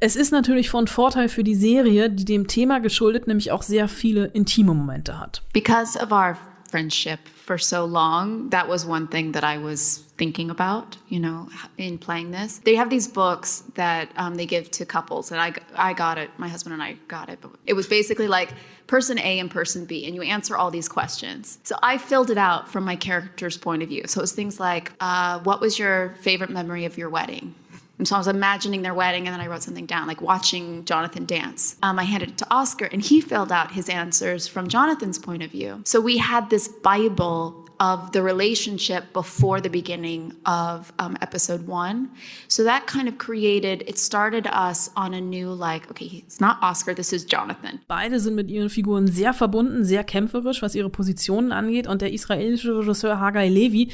[0.00, 3.88] Es ist natürlich von Vorteil für die Serie, die dem Thema geschuldet nämlich auch sehr
[3.88, 5.42] viele intime Momente hat.
[5.52, 6.36] Because of our
[6.70, 11.48] friendship for so long, that was one thing that I was thinking about, you know,
[11.76, 12.60] in playing this.
[12.64, 16.30] They have these books that um, they give to couples, and I, I got it.
[16.38, 17.40] My husband and I got it.
[17.40, 18.50] But it was basically like
[18.88, 21.60] person A and person B, and you answer all these questions.
[21.62, 24.02] So I filled it out from my character's point of view.
[24.06, 27.54] So it was things like, uh, what was your favorite memory of your wedding?
[27.98, 30.84] And so I was imagining their wedding, and then I wrote something down, like watching
[30.84, 31.76] Jonathan dance.
[31.82, 35.42] Um, I handed it to Oscar, and he filled out his answers from Jonathan's point
[35.42, 35.82] of view.
[35.84, 42.10] So we had this Bible of the relationship before the beginning of um, episode one.
[42.48, 46.58] So that kind of created, it started us on a new, like, okay, it's not
[46.62, 47.80] Oscar, this is Jonathan.
[47.88, 51.86] Beide sind mit ihren Figuren sehr verbunden, sehr kämpferisch, was ihre Positionen angeht.
[51.86, 53.90] Und der israelische Regisseur Hagai Levi,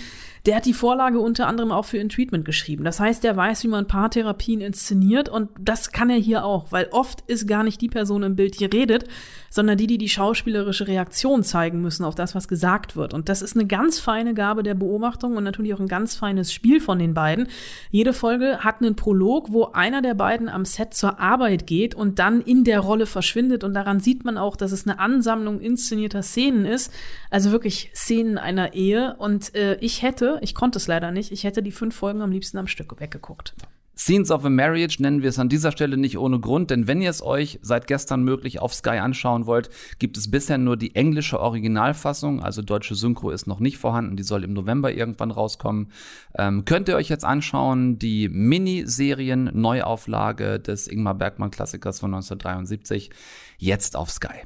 [0.47, 2.85] der hat die Vorlage unter anderem auch für In Treatment geschrieben.
[2.85, 5.29] Das heißt, der weiß, wie man Paartherapien inszeniert.
[5.31, 8.61] Und das kann er hier auch, weil oft ist gar nicht die Person im Bild,
[8.61, 9.05] die redet,
[9.49, 13.15] sondern die, die die schauspielerische Reaktion zeigen müssen auf das, was gesagt wird.
[13.15, 16.53] Und das ist eine ganz feine Gabe der Beobachtung und natürlich auch ein ganz feines
[16.53, 17.49] Spiel von den beiden.
[17.91, 22.19] Jede Folge hat einen Prolog, wo einer der beiden am Set zur Arbeit geht und
[22.19, 23.65] dann in der Rolle verschwindet.
[23.65, 26.93] Und daran sieht man auch, dass es eine Ansammlung inszenierter Szenen ist.
[27.31, 29.17] Also wirklich Szenen einer Ehe.
[29.19, 32.31] Und äh, ich hätte, ich konnte es leider nicht, ich hätte die fünf Folgen am
[32.31, 33.55] liebsten am Stück weggeguckt.
[33.97, 37.01] Scenes of a Marriage nennen wir es an dieser Stelle nicht ohne Grund, denn wenn
[37.01, 39.71] ihr es euch seit gestern möglich auf Sky anschauen wollt,
[40.01, 44.25] gibt es bisher nur die englische Originalfassung, also deutsche Synchro ist noch nicht vorhanden, die
[44.25, 45.93] soll im November irgendwann rauskommen.
[46.37, 53.11] Ähm, könnt ihr euch jetzt anschauen, die Miniserien-Neuauflage des Ingmar Bergmann-Klassikers von 1973,
[53.59, 54.43] jetzt auf Sky.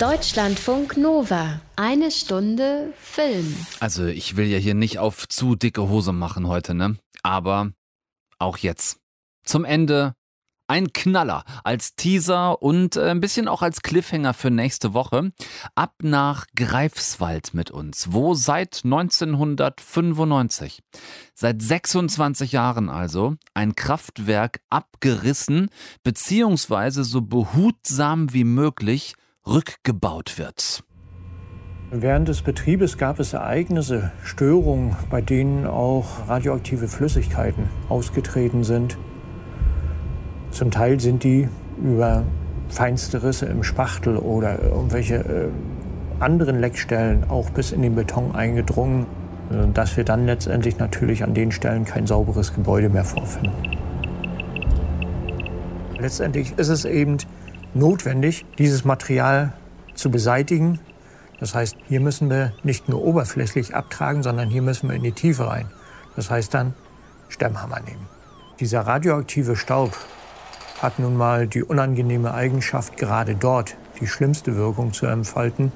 [0.00, 1.60] Deutschlandfunk Nova.
[1.76, 3.54] Eine Stunde Film.
[3.80, 6.96] Also ich will ja hier nicht auf zu dicke Hose machen heute, ne?
[7.22, 7.72] Aber
[8.38, 8.98] auch jetzt.
[9.44, 10.14] Zum Ende
[10.68, 15.32] ein Knaller als Teaser und äh, ein bisschen auch als Cliffhanger für nächste Woche.
[15.74, 20.80] Ab nach Greifswald mit uns, wo seit 1995,
[21.34, 25.68] seit 26 Jahren also, ein Kraftwerk abgerissen
[26.04, 27.02] bzw.
[27.02, 29.14] so behutsam wie möglich
[29.50, 30.84] rückgebaut wird.
[31.90, 38.96] Während des Betriebes gab es Ereignisse, Störungen, bei denen auch radioaktive Flüssigkeiten ausgetreten sind.
[40.52, 41.48] Zum Teil sind die
[41.82, 42.24] über
[42.68, 45.48] feinste Risse im Spachtel oder irgendwelche äh,
[46.20, 49.06] anderen Leckstellen auch bis in den Beton eingedrungen,
[49.74, 53.52] dass wir dann letztendlich natürlich an den Stellen kein sauberes Gebäude mehr vorfinden.
[55.98, 57.18] Letztendlich ist es eben
[57.74, 59.52] notwendig, dieses Material
[59.94, 60.80] zu beseitigen,
[61.40, 65.12] das heißt, hier müssen wir nicht nur oberflächlich abtragen, sondern hier müssen wir in die
[65.12, 65.70] Tiefe rein.
[66.14, 66.74] Das heißt dann
[67.30, 68.06] Stemmhammer nehmen.
[68.60, 69.96] Dieser radioaktive Staub
[70.82, 75.72] hat nun mal die unangenehme Eigenschaft, gerade dort die schlimmste Wirkung zu entfalten,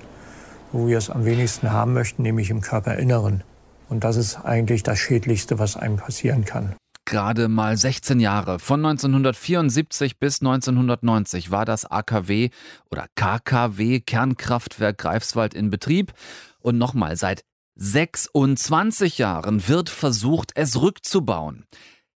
[0.70, 3.42] wo wir es am wenigsten haben möchten, nämlich im Körperinneren.
[3.88, 6.74] Und das ist eigentlich das Schädlichste, was einem passieren kann
[7.04, 8.58] gerade mal 16 Jahre.
[8.58, 12.50] Von 1974 bis 1990 war das AKW
[12.90, 16.12] oder KKW Kernkraftwerk Greifswald in Betrieb.
[16.60, 17.44] Und nochmal, seit
[17.76, 21.64] 26 Jahren wird versucht, es rückzubauen.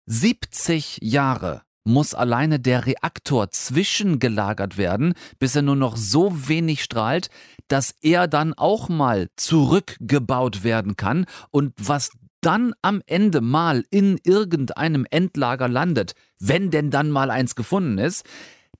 [0.05, 7.29] 70 Jahre muss alleine der Reaktor zwischengelagert werden, bis er nur noch so wenig strahlt,
[7.67, 11.25] dass er dann auch mal zurückgebaut werden kann.
[11.51, 12.09] Und was
[12.45, 18.25] dann am Ende mal in irgendeinem Endlager landet, wenn denn dann mal eins gefunden ist,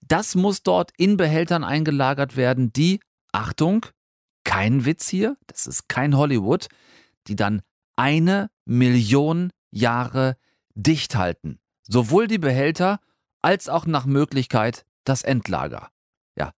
[0.02, 3.00] das muss dort in Behältern eingelagert werden, die,
[3.32, 3.88] Achtung,
[4.44, 6.68] kein Witz hier, das ist kein Hollywood,
[7.28, 7.64] die dann
[7.96, 10.38] eine Million Jahre
[10.76, 11.60] dicht halten.
[11.82, 13.00] Sowohl die Behälter
[13.42, 15.90] als auch nach Möglichkeit das Endlager.
[16.38, 16.52] Ja,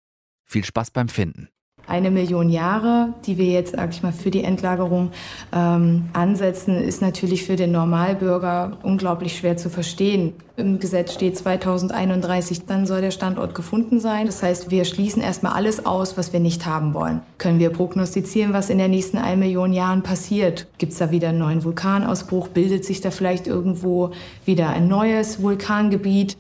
[0.44, 1.50] viel Spaß beim Finden
[1.88, 5.12] eine Million Jahre, die wir jetzt, sag ich mal, für die Endlagerung
[5.56, 10.34] ähm, ansetzen, ist natürlich für den Normalbürger unglaublich schwer zu verstehen.
[10.58, 14.26] Im Gesetz steht 2031, dann soll der Standort gefunden sein.
[14.26, 17.22] Das heißt, wir schließen erstmal alles aus, was wir nicht haben wollen.
[17.38, 20.68] Können wir prognostizieren, was in der nächsten 1 Million Jahren passiert?
[20.80, 22.50] Gibt es da wieder einen neuen Vulkanausbruch?
[22.50, 24.12] Bildet sich da vielleicht irgendwo
[24.46, 26.36] wieder ein neues Vulkangebiet?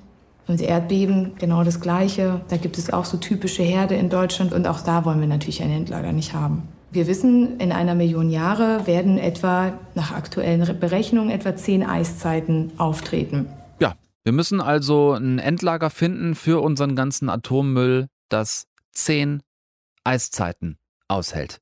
[0.48, 2.41] Und Erdbeben, genau das Gleiche.
[2.48, 5.62] Da gibt es auch so typische Herde in Deutschland und auch da wollen wir natürlich
[5.62, 6.70] ein Endlager nicht haben.
[6.89, 13.48] Wir wissen, in einer Million Jahre werden etwa nach aktuellen Berechnungen etwa zehn Eiszeiten auftreten.
[13.80, 19.43] Ja, wir müssen also ein Endlager finden für unseren ganzen Atommüll, das zehn
[20.06, 20.78] Eiszeiten
[21.10, 21.60] aushält.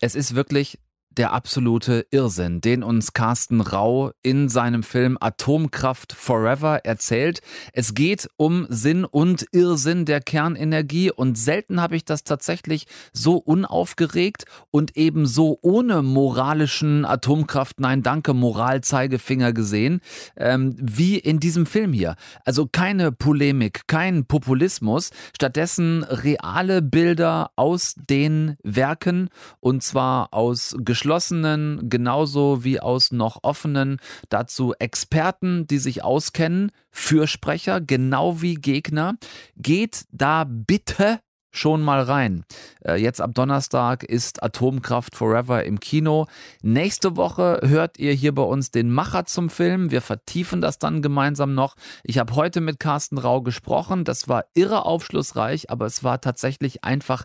[0.00, 0.78] Es ist wirklich
[1.18, 7.40] der absolute Irrsinn, den uns Carsten Rau in seinem Film Atomkraft Forever erzählt.
[7.72, 13.36] Es geht um Sinn und Irrsinn der Kernenergie und selten habe ich das tatsächlich so
[13.36, 20.00] unaufgeregt und eben so ohne moralischen Atomkraft, nein danke, Moralzeigefinger gesehen,
[20.36, 22.16] ähm, wie in diesem Film hier.
[22.44, 29.28] Also keine Polemik, kein Populismus, stattdessen reale Bilder aus den Werken
[29.60, 33.98] und zwar aus Geschichten geschlossenen genauso wie aus noch offenen.
[34.28, 39.16] Dazu Experten, die sich auskennen, Fürsprecher genau wie Gegner.
[39.56, 41.18] Geht da bitte
[41.52, 42.44] schon mal rein.
[42.84, 46.26] Äh, jetzt ab Donnerstag ist Atomkraft Forever im Kino.
[46.62, 49.90] Nächste Woche hört ihr hier bei uns den Macher zum Film.
[49.90, 51.76] Wir vertiefen das dann gemeinsam noch.
[52.02, 54.04] Ich habe heute mit Carsten Rau gesprochen.
[54.04, 57.24] Das war irre aufschlussreich, aber es war tatsächlich einfach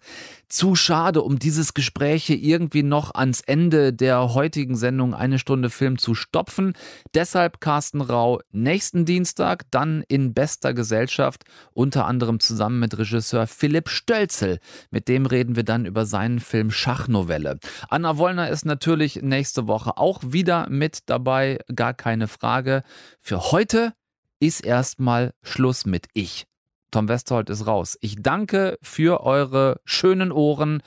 [0.49, 5.69] zu schade, um dieses Gespräch hier irgendwie noch ans Ende der heutigen Sendung eine Stunde
[5.69, 6.73] Film zu stopfen.
[7.13, 13.89] Deshalb Carsten Rau nächsten Dienstag, dann in bester Gesellschaft, unter anderem zusammen mit Regisseur Philipp
[14.17, 14.57] Stölzel.
[14.89, 17.59] Mit dem reden wir dann über seinen Film Schachnovelle.
[17.87, 22.81] Anna Wollner ist natürlich nächste Woche auch wieder mit dabei, gar keine Frage.
[23.19, 23.93] Für heute
[24.39, 26.45] ist erstmal Schluss mit Ich.
[26.89, 27.95] Tom Westholt ist raus.
[28.01, 30.81] Ich danke für eure schönen Ohren.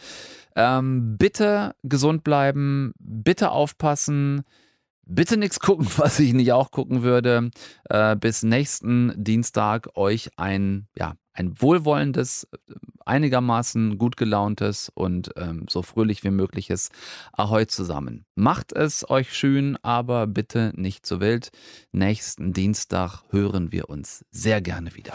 [0.57, 4.43] Ähm, bitte gesund bleiben, bitte aufpassen,
[5.11, 7.51] bitte nichts gucken, was ich nicht auch gucken würde.
[7.89, 12.49] Äh, bis nächsten Dienstag euch ein, ja, ein wohlwollendes,
[13.05, 16.91] einigermaßen gut gelauntes und ähm, so fröhlich wie mögliches
[17.33, 18.27] Ahoi zusammen.
[18.35, 21.51] Macht es euch schön, aber bitte nicht zu wild.
[21.93, 25.15] Nächsten Dienstag hören wir uns sehr gerne wieder.